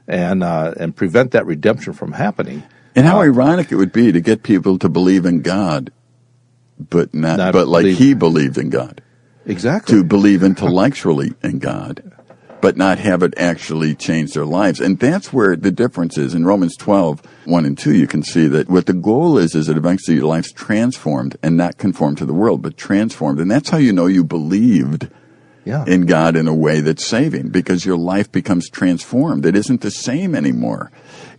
[0.09, 2.63] and uh, and prevent that redemption from happening.
[2.95, 5.93] and how ironic it would be to get people to believe in God,
[6.79, 9.03] but not, Not but like he believed in God,
[9.45, 9.95] Exactly.
[9.97, 12.03] to believe intellectually in God,
[12.67, 14.81] but not have it actually change their lives.
[14.81, 16.35] And that's where the difference is.
[16.35, 19.69] In Romans 12, 1 and 2, you can see that what the goal is, is
[19.69, 23.39] that eventually your life's transformed and not conformed to the world, but transformed.
[23.39, 25.09] And that's how you know you believed
[25.65, 25.85] yeah.
[25.87, 29.47] in God in a way that's saving because your life becomes transformed.
[29.47, 30.91] It isn't the same anymore.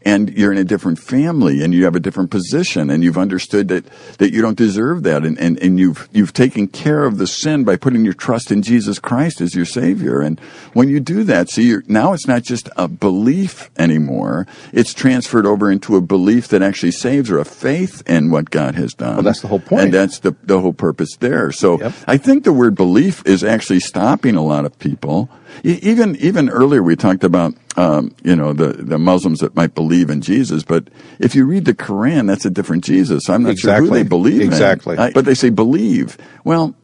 [0.08, 3.68] And you're in a different family and you have a different position and you've understood
[3.68, 3.84] that,
[4.20, 7.66] that you don't deserve that and, and, and you've, you've taken care of the sin
[7.66, 10.22] by putting your trust in Jesus Christ as your savior.
[10.22, 10.40] And
[10.72, 14.48] when you do that, see, you're, now it's not just a belief anymore.
[14.72, 18.76] It's transferred over into a belief that actually saves or a faith in what God
[18.76, 19.16] has done.
[19.16, 19.82] Well, that's the whole point.
[19.82, 21.52] And that's the, the whole purpose there.
[21.52, 21.94] So Yep.
[22.08, 25.30] I think the word belief is actually stopping a lot of people.
[25.64, 29.74] E- Even even earlier, we talked about um, you know the the Muslims that might
[29.76, 30.88] believe in Jesus, but
[31.20, 33.30] if you read the Quran, that's a different Jesus.
[33.30, 34.04] I'm not sure who Exactly.
[34.04, 34.94] they believe Exactly.
[34.96, 36.18] in, I- but they say believe.
[36.44, 36.76] Well,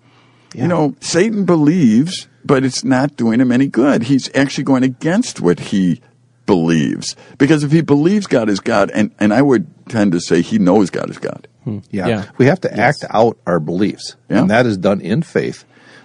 [0.54, 0.64] Yeah.
[0.64, 4.04] you know, Satan believes, but it's not doing him any good.
[4.04, 6.00] He's actually going against what he
[6.46, 10.42] believes because if he believes God is God, and and I would tend to say
[10.42, 11.48] he knows God is God.
[11.92, 12.08] Yeah.
[12.08, 12.26] Yeah.
[12.38, 14.16] We have to act out our beliefs.
[14.30, 14.40] Yeah.
[14.42, 15.64] And that is done in faith.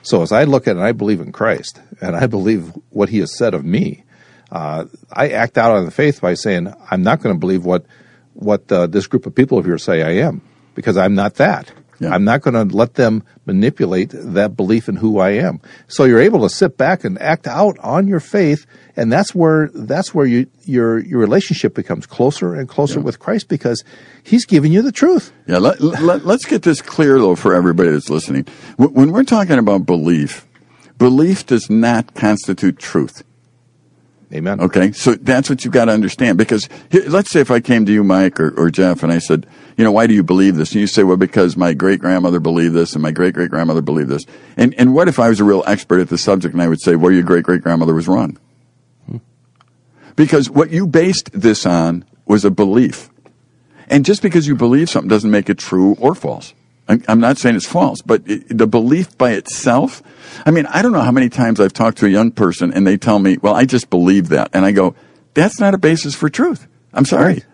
[0.09, 3.11] So as I look at it and I believe in Christ and I believe what
[3.11, 4.05] he has said of me,
[4.51, 7.85] uh, I act out on the faith by saying, I'm not going to believe what,
[8.33, 10.41] what uh, this group of people here say I am
[10.75, 11.71] because I'm not that.
[12.01, 12.11] Yeah.
[12.11, 15.61] I'm not going to let them manipulate that belief in who I am.
[15.89, 19.69] So you're able to sit back and act out on your faith, and that's where
[19.75, 23.85] that's where you, your your relationship becomes closer and closer with Christ because
[24.23, 25.33] He's giving you the truth.
[25.47, 28.47] Yeah, let, let, let's get this clear though for everybody that's listening.
[28.77, 30.47] When we're talking about belief,
[30.99, 33.25] belief does not constitute truth.
[34.33, 34.61] Amen.
[34.61, 36.37] Okay, so that's what you've got to understand.
[36.37, 39.47] Because let's say if I came to you, Mike or, or Jeff, and I said,
[39.79, 40.73] you know, why do you believe this?
[40.73, 43.81] And you say, well, because my great grandmother believed this, and my great great grandmother
[43.81, 44.27] believed this.
[44.59, 46.81] And and what if I was a real expert at the subject, and I would
[46.81, 48.39] say, well, your great great grandmother was wrong,
[50.15, 53.09] because what you based this on was a belief,
[53.89, 56.53] and just because you believe something doesn't make it true or false.
[56.89, 60.03] I'm I'm not saying it's false, but it, the belief by itself.
[60.47, 62.87] I mean, I don't know how many times I've talked to a young person and
[62.87, 64.95] they tell me, "Well, I just believe that," and I go,
[65.35, 67.45] "That's not a basis for truth." I'm sorry,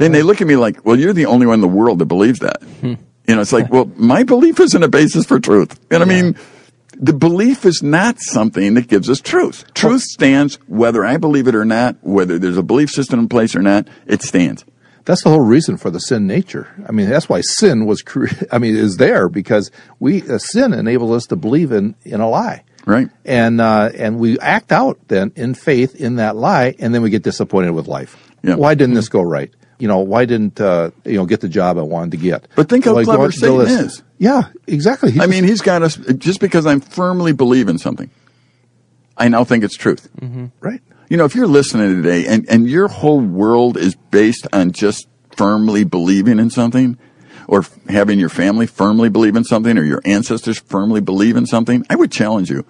[0.00, 2.06] and they look at me like, "Well, you're the only one in the world that
[2.06, 2.94] believes that." Hmm.
[3.28, 6.36] You know, it's like, well, my belief isn't a basis for truth, and I mean.
[6.94, 9.64] The belief is not something that gives us truth.
[9.72, 13.56] Truth stands whether I believe it or not, whether there's a belief system in place
[13.56, 14.64] or not, it stands.
[15.04, 16.68] That's the whole reason for the sin nature.
[16.88, 18.02] I mean, that's why sin was.
[18.02, 22.20] Cre- I mean, is there because we uh, sin enables us to believe in in
[22.20, 23.08] a lie, Right.
[23.24, 27.10] and uh, and we act out then in faith in that lie, and then we
[27.10, 28.16] get disappointed with life.
[28.42, 28.54] Yeah.
[28.54, 29.50] Why didn't this go right?
[29.78, 32.46] You know, why didn't uh, you know get the job I wanted to get?
[32.54, 34.02] But think how Like, clever what- Satan is.
[34.18, 35.10] Yeah, exactly.
[35.10, 38.08] He I just- mean, he's got us just because I firmly believe in something.
[39.16, 40.08] I now think it's truth.
[40.60, 40.80] right.
[41.08, 45.08] You know, if you're listening today and, and your whole world is based on just
[45.36, 46.98] firmly believing in something,
[47.48, 51.84] or having your family firmly believe in something, or your ancestors firmly believe in something,
[51.90, 52.64] I would challenge you.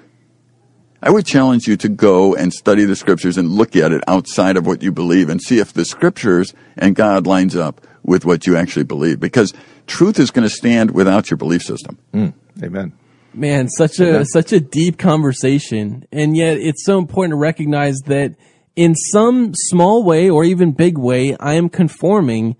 [1.03, 4.57] I would challenge you to go and study the scriptures and look at it outside
[4.57, 8.47] of what you believe and see if the scriptures and God lines up with what
[8.47, 9.19] you actually believe.
[9.19, 9.53] Because
[9.87, 11.99] truth is going to stand without your belief system.
[12.15, 12.93] Mm, amen.
[13.35, 18.35] Man, such a such a deep conversation, and yet it's so important to recognize that
[18.77, 22.57] in some small way or even big way, I am conforming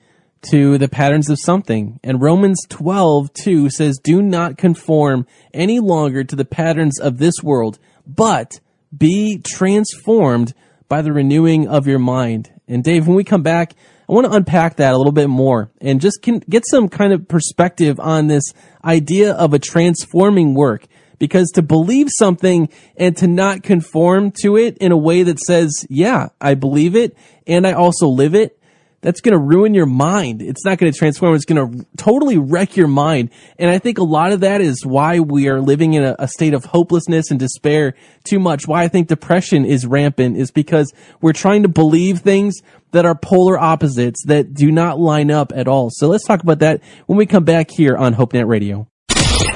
[0.51, 2.01] to the patterns of something.
[2.03, 7.43] And Romans 12, 2 says, Do not conform any longer to the patterns of this
[7.43, 8.61] world, but
[8.97, 10.53] be transformed
[10.89, 12.51] by the renewing of your mind.
[12.67, 13.75] And Dave, when we come back,
[14.09, 17.13] I want to unpack that a little bit more and just can get some kind
[17.13, 18.53] of perspective on this
[18.85, 20.87] idea of a transforming work.
[21.19, 25.87] Because to believe something and to not conform to it in a way that says,
[25.89, 27.17] yeah, I believe it
[27.47, 28.59] and I also live it,
[29.03, 30.41] that's going to ruin your mind.
[30.41, 31.35] It's not going to transform.
[31.35, 33.31] It's going to totally wreck your mind.
[33.59, 36.29] And I think a lot of that is why we are living in a, a,
[36.29, 37.95] state of hopelessness and despair
[38.25, 38.67] too much.
[38.67, 43.15] Why I think depression is rampant is because we're trying to believe things that are
[43.15, 45.91] polar opposites that do not line up at all.
[45.91, 48.89] So let's talk about that when we come back here on HopeNet Radio.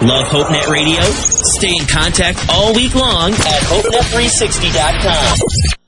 [0.02, 1.00] Love HopeNet Radio?
[1.00, 5.85] Stay in contact all week long at HopeNet360.com.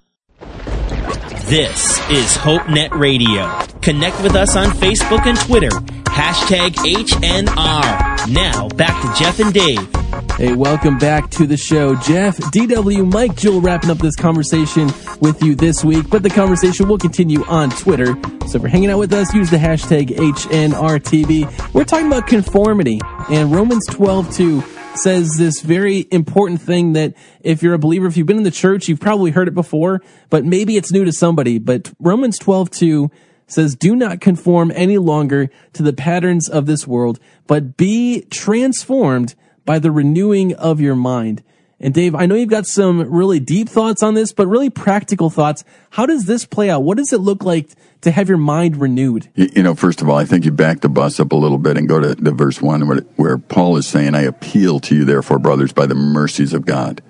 [1.49, 3.49] This is HopeNet Radio.
[3.80, 5.70] Connect with us on Facebook and Twitter.
[6.05, 8.28] Hashtag HNR.
[8.30, 10.07] Now, back to Jeff and Dave.
[10.38, 11.94] Hey, welcome back to the show.
[11.96, 14.90] Jeff, DW, Mike, Jewel wrapping up this conversation
[15.20, 18.16] with you this week, but the conversation will continue on Twitter.
[18.46, 21.74] So if you're hanging out with us, use the hashtag HNRTB.
[21.74, 24.62] We're talking about conformity and Romans 12 2
[24.94, 28.50] says this very important thing that if you're a believer, if you've been in the
[28.50, 30.00] church, you've probably heard it before,
[30.30, 31.59] but maybe it's new to somebody.
[31.59, 33.11] But Romans 12, 2
[33.46, 39.34] says, do not conform any longer to the patterns of this world, but be transformed
[39.68, 41.42] by the renewing of your mind.
[41.78, 45.28] And Dave, I know you've got some really deep thoughts on this, but really practical
[45.28, 45.62] thoughts.
[45.90, 46.84] How does this play out?
[46.84, 47.68] What does it look like
[48.00, 49.28] to have your mind renewed?
[49.34, 51.76] You know, first of all, I think you back the bus up a little bit
[51.76, 55.04] and go to the verse one where, where Paul is saying, I appeal to you,
[55.04, 57.02] therefore, brothers, by the mercies of God,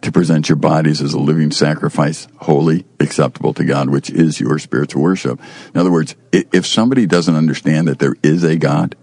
[0.00, 4.58] to present your bodies as a living sacrifice, holy, acceptable to God, which is your
[4.58, 5.38] spiritual worship.
[5.74, 8.96] In other words, if somebody doesn't understand that there is a God,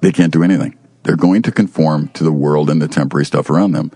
[0.00, 0.77] they can't do anything.
[1.02, 3.90] They're going to conform to the world and the temporary stuff around them.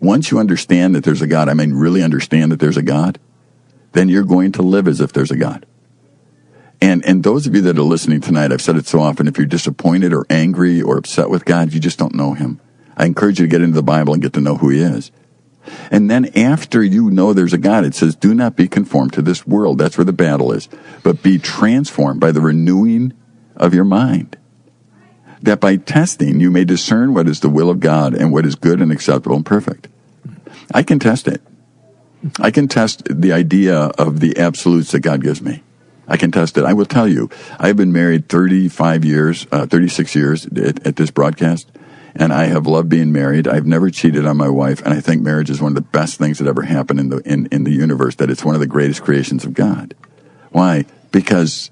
[0.00, 3.20] Once you understand that there's a God, I mean, really understand that there's a God,
[3.92, 5.64] then you're going to live as if there's a God.
[6.80, 9.38] And, and those of you that are listening tonight, I've said it so often, if
[9.38, 12.60] you're disappointed or angry or upset with God, you just don't know Him.
[12.96, 15.12] I encourage you to get into the Bible and get to know who He is.
[15.92, 19.22] And then after you know there's a God, it says, do not be conformed to
[19.22, 19.78] this world.
[19.78, 20.68] That's where the battle is.
[21.04, 23.12] But be transformed by the renewing
[23.56, 24.36] of your mind
[25.42, 28.54] that by testing you may discern what is the will of God and what is
[28.54, 29.88] good and acceptable and perfect.
[30.72, 31.42] I can test it.
[32.38, 35.62] I can test the idea of the absolutes that God gives me.
[36.06, 36.64] I can test it.
[36.64, 41.10] I will tell you, I've been married 35 years, uh, 36 years at, at this
[41.10, 41.70] broadcast,
[42.14, 43.48] and I have loved being married.
[43.48, 46.18] I've never cheated on my wife, and I think marriage is one of the best
[46.18, 48.16] things that ever happened in the in, in the universe.
[48.16, 49.94] That it's one of the greatest creations of God.
[50.50, 50.84] Why?
[51.10, 51.70] Because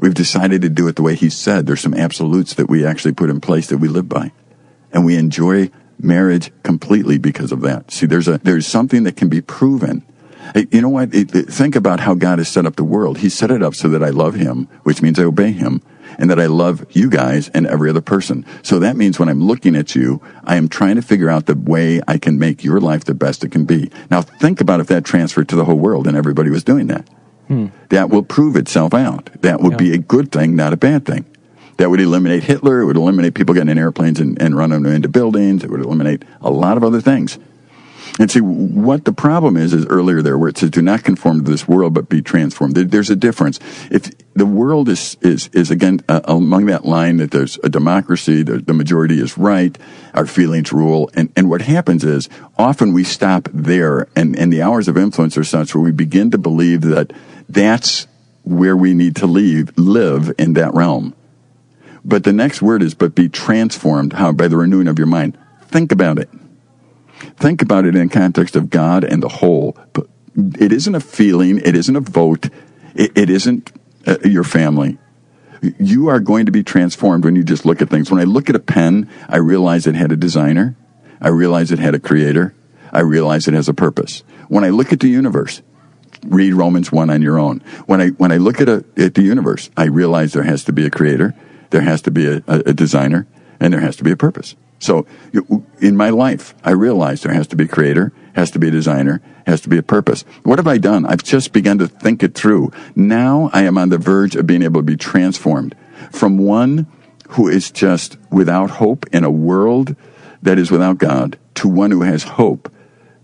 [0.00, 1.66] We've decided to do it the way he said.
[1.66, 4.32] There's some absolutes that we actually put in place that we live by.
[4.92, 7.90] And we enjoy marriage completely because of that.
[7.90, 10.04] See, there's a, there's something that can be proven.
[10.70, 11.10] You know what?
[11.10, 13.18] think about how God has set up the world.
[13.18, 15.82] He set it up so that I love him, which means I obey him,
[16.18, 18.46] and that I love you guys and every other person.
[18.62, 21.56] So that means when I'm looking at you, I am trying to figure out the
[21.56, 23.90] way I can make your life the best it can be.
[24.10, 27.08] Now think about if that transferred to the whole world and everybody was doing that.
[27.48, 27.66] Hmm.
[27.90, 29.30] That will prove itself out.
[29.42, 29.78] That would yeah.
[29.78, 31.24] be a good thing, not a bad thing.
[31.76, 32.80] That would eliminate Hitler.
[32.80, 35.62] It would eliminate people getting in airplanes and, and running into buildings.
[35.62, 37.38] It would eliminate a lot of other things.
[38.18, 41.44] And see, what the problem is, is earlier there where it says, do not conform
[41.44, 42.74] to this world, but be transformed.
[42.74, 43.60] There's a difference.
[43.90, 48.42] If the world is, is, is again, uh, among that line that there's a democracy,
[48.42, 49.76] the, the majority is right,
[50.14, 51.10] our feelings rule.
[51.14, 55.36] And, and what happens is often we stop there and, and the hours of influence
[55.36, 57.12] are such where we begin to believe that
[57.50, 58.06] that's
[58.44, 61.14] where we need to leave, live in that realm.
[62.02, 64.14] But the next word is, but be transformed.
[64.14, 64.32] How?
[64.32, 65.36] By the renewing of your mind.
[65.62, 66.30] Think about it.
[67.36, 69.76] Think about it in context of God and the whole.
[70.36, 71.58] It isn't a feeling.
[71.64, 72.48] It isn't a vote.
[72.94, 73.72] It, it isn't
[74.06, 74.98] uh, your family.
[75.78, 78.10] You are going to be transformed when you just look at things.
[78.10, 80.76] When I look at a pen, I realize it had a designer.
[81.20, 82.54] I realize it had a creator.
[82.92, 84.22] I realize it has a purpose.
[84.48, 85.62] When I look at the universe,
[86.26, 87.60] read Romans 1 on your own.
[87.86, 90.72] When I, when I look at, a, at the universe, I realize there has to
[90.72, 91.34] be a creator,
[91.70, 93.26] there has to be a, a, designer,
[93.58, 94.54] and there has to be a purpose.
[94.78, 95.06] So
[95.80, 98.70] in my life, I realize there has to be a creator, has to be a
[98.70, 100.22] designer, has to be a purpose.
[100.42, 101.06] What have I done?
[101.06, 102.72] I've just begun to think it through.
[102.94, 105.74] Now I am on the verge of being able to be transformed
[106.10, 106.86] from one
[107.30, 109.96] who is just without hope in a world
[110.42, 112.70] that is without God to one who has hope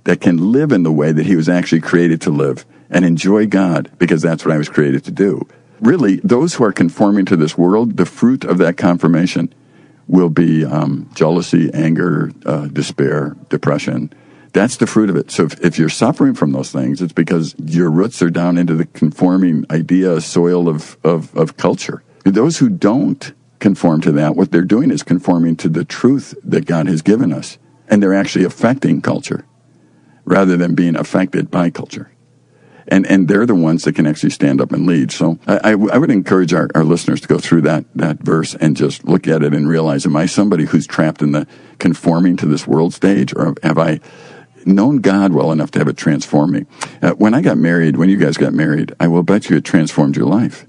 [0.05, 3.46] that can live in the way that he was actually created to live and enjoy
[3.46, 5.46] God because that's what I was created to do.
[5.82, 9.53] really, those who are conforming to this world, the fruit of that conformation
[10.07, 14.12] will be um, jealousy, anger, uh, despair, depression.
[14.53, 15.30] That's the fruit of it.
[15.30, 18.74] So if, if you're suffering from those things, it's because your roots are down into
[18.74, 22.03] the conforming idea soil of, of, of culture.
[22.24, 26.66] Those who don't conform to that, what they're doing is conforming to the truth that
[26.66, 27.59] God has given us.
[27.88, 29.46] And they're actually affecting culture
[30.24, 32.11] rather than being affected by culture.
[32.89, 35.12] And, and they're the ones that can actually stand up and lead.
[35.12, 38.55] So I, I, I would encourage our, our listeners to go through that, that verse
[38.57, 41.47] and just look at it and realize, am I somebody who's trapped in the
[41.78, 44.01] conforming to this world stage or have I
[44.66, 46.66] known God well enough to have it transform me?
[47.01, 49.64] Uh, when I got married, when you guys got married, I will bet you it
[49.64, 50.66] transformed your life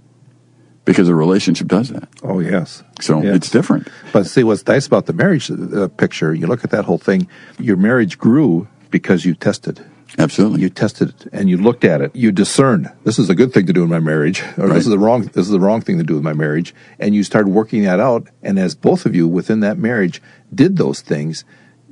[0.85, 2.09] because a relationship does that.
[2.23, 2.83] Oh yes.
[3.01, 3.35] So Yes.
[3.37, 3.87] it's different.
[4.11, 7.27] But see, what's nice about the marriage uh, picture, you look at that whole thing,
[7.57, 9.83] your marriage grew because you tested.
[10.19, 10.61] Absolutely.
[10.61, 12.15] You tested it and you looked at it.
[12.15, 14.73] You discerned this is a good thing to do in my marriage, or Right.
[14.75, 16.73] this is the wrong this is the wrong thing to do with my marriage.
[16.99, 18.27] And you started working that out.
[18.43, 20.21] And as both of you within that marriage
[20.53, 21.43] did those things,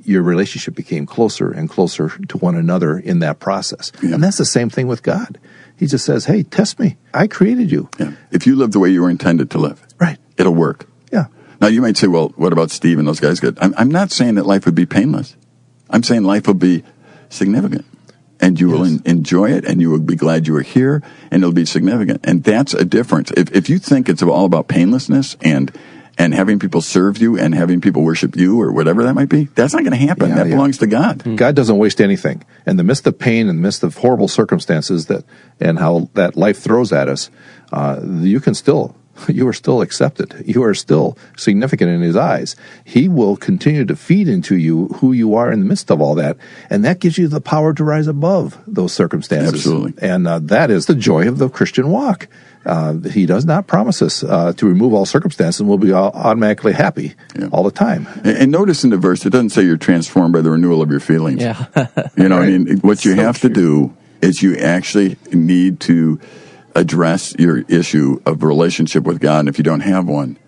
[0.04, 3.90] your relationship became closer and closer to one another in that process.
[4.02, 4.14] Yeah.
[4.14, 5.38] And that's the same thing with God.
[5.76, 6.96] He just says, Hey, test me.
[7.12, 7.88] I created you.
[7.98, 8.12] Yeah.
[8.30, 10.18] If you live the way you were intended to live, Right.
[10.36, 10.86] it'll work.
[11.12, 11.26] Yeah.
[11.60, 13.40] Now you might say, well, what about Steve and those guys?
[13.40, 13.58] Good.
[13.60, 15.34] I'm, I'm not saying that life would be painless.
[15.90, 16.82] I'm saying life will be
[17.28, 17.84] significant.
[18.42, 21.42] And you will en- enjoy it, and you will be glad you were here, and
[21.42, 22.20] it'll be significant.
[22.24, 23.30] And that's a difference.
[23.36, 25.70] If, if you think it's all about painlessness and
[26.18, 29.44] and having people serve you and having people worship you or whatever that might be,
[29.54, 30.28] that's not going to happen.
[30.28, 30.54] Yeah, that yeah.
[30.54, 31.36] belongs to God.
[31.36, 32.44] God doesn't waste anything.
[32.66, 35.24] In the midst of pain, in the midst of horrible circumstances that
[35.58, 37.30] and how that life throws at us,
[37.72, 38.94] uh, you can still
[39.28, 40.42] you are still accepted.
[40.46, 42.56] You are still significant in His eyes.
[42.84, 46.14] He will continue to feed into you who you are in the midst of all
[46.16, 46.36] that,
[46.70, 49.54] and that gives you the power to rise above those circumstances.
[49.54, 49.94] Absolutely.
[50.08, 52.28] and uh, that is the joy of the Christian walk.
[52.64, 56.12] Uh, he does not promise us uh, to remove all circumstances and we'll be all
[56.14, 57.48] automatically happy Yeah.
[57.50, 58.06] all the time.
[58.22, 60.88] And, and notice in the verse, it doesn't say you're transformed by the renewal of
[60.88, 61.40] your feelings.
[61.42, 61.66] Yeah.
[62.16, 66.20] You know, I mean, what you So have to do is you actually need to
[66.74, 69.40] address your issue of relationship with God.
[69.40, 70.38] And if you don't have one,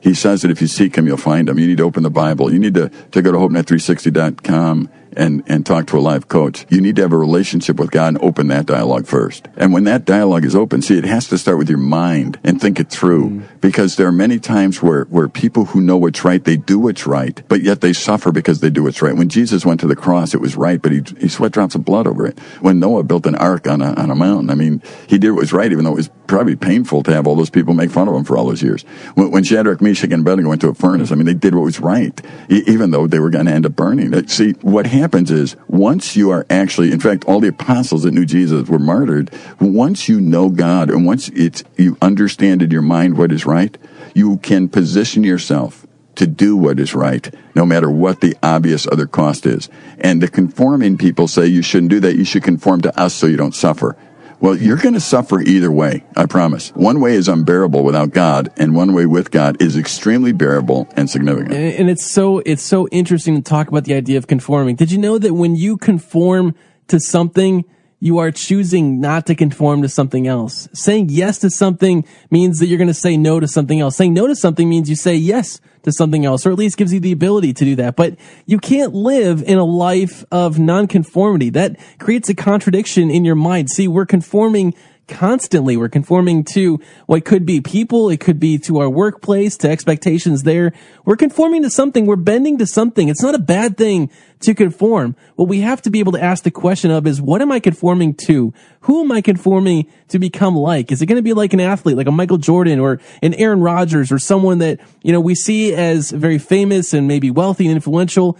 [0.00, 1.58] He says that if you seek Him, you'll find Him.
[1.58, 2.52] You need to open the Bible.
[2.52, 6.66] You need to, to go to HopeNet360.com and, and talk to a live coach.
[6.68, 9.48] You need to have a relationship with God and open that dialogue first.
[9.56, 12.60] And when that dialogue is open, see, it has to start with your mind and
[12.60, 13.30] think it through.
[13.30, 13.60] Mm.
[13.60, 17.06] Because there are many times where, where people who know what's right, they do what's
[17.06, 19.16] right, but yet they suffer because they do what's right.
[19.16, 21.84] When Jesus went to the cross, it was right, but he, he sweat drops of
[21.84, 22.38] blood over it.
[22.60, 25.40] When Noah built an ark on a, on a mountain, I mean, he did what
[25.40, 28.08] was right, even though it was probably painful to have all those people make fun
[28.08, 28.82] of him for all those years.
[29.14, 31.62] When, when Shadrach, Meshach, and Abednego went to a furnace, I mean, they did what
[31.62, 34.26] was right, e- even though they were going to end up burning.
[34.28, 38.26] See, what happens is once you are actually, in fact, all the apostles that knew
[38.26, 39.30] Jesus were martyred.
[39.58, 43.76] Once you know God and once it's you understand in your mind what is right,
[44.14, 45.86] you can position yourself
[46.16, 49.68] to do what is right, no matter what the obvious other cost is.
[49.98, 52.16] And the conforming people say you shouldn't do that.
[52.16, 53.96] You should conform to us so you don't suffer.
[54.40, 56.70] Well, you're going to suffer either way, I promise.
[56.70, 61.10] One way is unbearable without God, and one way with God is extremely bearable and
[61.10, 61.52] significant.
[61.52, 64.76] and, and it's so it's so interesting to talk about the idea of conforming.
[64.76, 66.54] Did you know that when you conform
[66.88, 67.64] to something,
[68.00, 70.68] you are choosing not to conform to something else?
[70.72, 73.96] Saying yes to something means that you're going to say no to something else.
[73.96, 76.92] Saying no to something means you say yes to something else, or at least gives
[76.92, 77.96] you the ability to do that.
[77.96, 81.50] But you can't live in a life of nonconformity.
[81.50, 83.70] That creates a contradiction in your mind.
[83.70, 84.74] See, we're conforming
[85.10, 85.76] constantly.
[85.76, 88.08] We're conforming to what could be people.
[88.08, 90.72] It could be to our workplace, to expectations there.
[91.04, 92.06] We're conforming to something.
[92.06, 93.08] We're bending to something.
[93.08, 95.16] It's not a bad thing to conform.
[95.34, 97.60] What we have to be able to ask the question of is, what am I
[97.60, 98.54] conforming to?
[98.82, 100.90] Who am I conforming to become like?
[100.90, 103.60] Is it going to be like an athlete, like a Michael Jordan or an Aaron
[103.60, 107.74] Rodgers or someone that, you know, we see as very famous and maybe wealthy and
[107.74, 108.38] influential?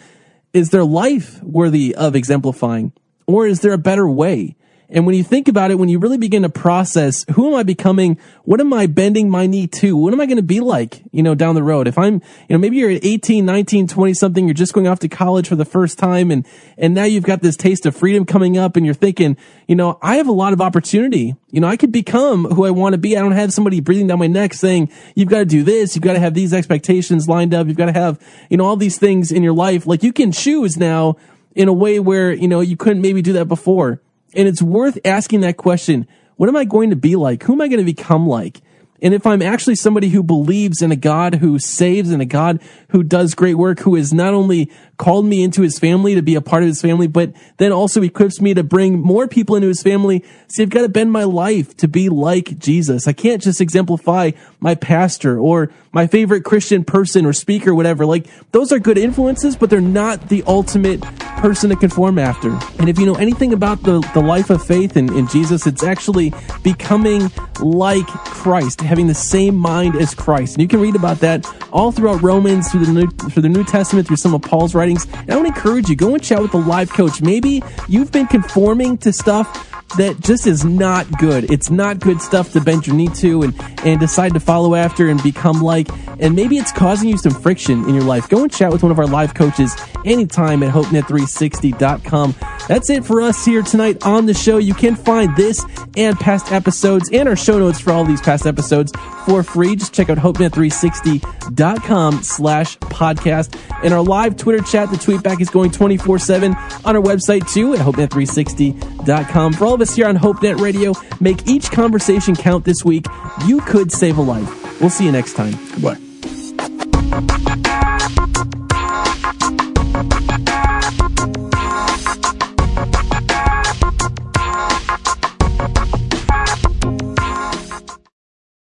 [0.53, 2.93] Is their life worthy of exemplifying?
[3.27, 4.57] Or is there a better way?
[4.93, 7.62] And when you think about it, when you really begin to process, who am I
[7.62, 8.18] becoming?
[8.43, 9.97] What am I bending my knee to?
[9.97, 11.86] What am I going to be like, you know, down the road?
[11.86, 12.20] If I'm, you
[12.51, 15.55] know, maybe you're at 18, 19, 20 something, you're just going off to college for
[15.55, 16.45] the first time and,
[16.76, 19.36] and now you've got this taste of freedom coming up and you're thinking,
[19.68, 21.36] you know, I have a lot of opportunity.
[21.53, 23.16] You know, I could become who I want to be.
[23.16, 25.95] I don't have somebody breathing down my neck saying, you've got to do this.
[25.95, 27.68] You've got to have these expectations lined up.
[27.68, 28.18] You've got to have,
[28.49, 29.86] you know, all these things in your life.
[29.86, 31.16] Like you can choose now
[31.55, 34.01] in a way where, you know, you couldn't maybe do that before.
[34.35, 36.07] And it's worth asking that question.
[36.37, 37.43] What am I going to be like?
[37.43, 38.62] Who am I going to become like?
[39.03, 42.62] And if I'm actually somebody who believes in a God who saves and a God
[42.89, 44.70] who does great work, who is not only
[45.01, 48.03] called me into his family to be a part of his family, but then also
[48.03, 50.22] equips me to bring more people into his family.
[50.48, 53.09] See, I've got to bend my life to be like Jesus.
[53.09, 58.07] I can't just exemplify my pastor or my favorite Christian person or speaker, or whatever.
[58.07, 61.01] Like those are good influences, but they're not the ultimate
[61.40, 62.51] person to conform after.
[62.78, 65.82] And if you know anything about the, the life of faith in, in Jesus, it's
[65.82, 66.32] actually
[66.62, 67.30] becoming
[67.61, 70.55] like Christ, having the same mind as Christ.
[70.55, 73.64] And you can read about that all throughout Romans, through the New, through the New
[73.64, 74.89] Testament, through some of Paul's writings.
[74.97, 77.20] And I want to encourage you, go and chat with a live coach.
[77.22, 81.51] Maybe you've been conforming to stuff that just is not good.
[81.51, 85.09] It's not good stuff to bend your knee to and, and decide to follow after
[85.09, 85.88] and become like.
[86.20, 88.28] And maybe it's causing you some friction in your life.
[88.28, 89.74] Go and chat with one of our live coaches
[90.05, 92.34] anytime at HopeNet360.com.
[92.68, 94.59] That's it for us here tonight on the show.
[94.59, 95.64] You can find this
[95.97, 98.93] and past episodes and our show notes for all these past episodes
[99.26, 99.74] for free.
[99.76, 103.59] Just check out HopeNet360.com slash podcast.
[103.82, 107.49] And our live Twitter chat, the tweet back is going 24 7 on our website
[107.53, 109.53] too at HopeNet360.com.
[109.55, 113.07] For all of us here on HopeNet Radio, make each conversation count this week.
[113.47, 114.81] You could save a life.
[114.81, 115.55] We'll see you next time.
[115.72, 115.97] Goodbye.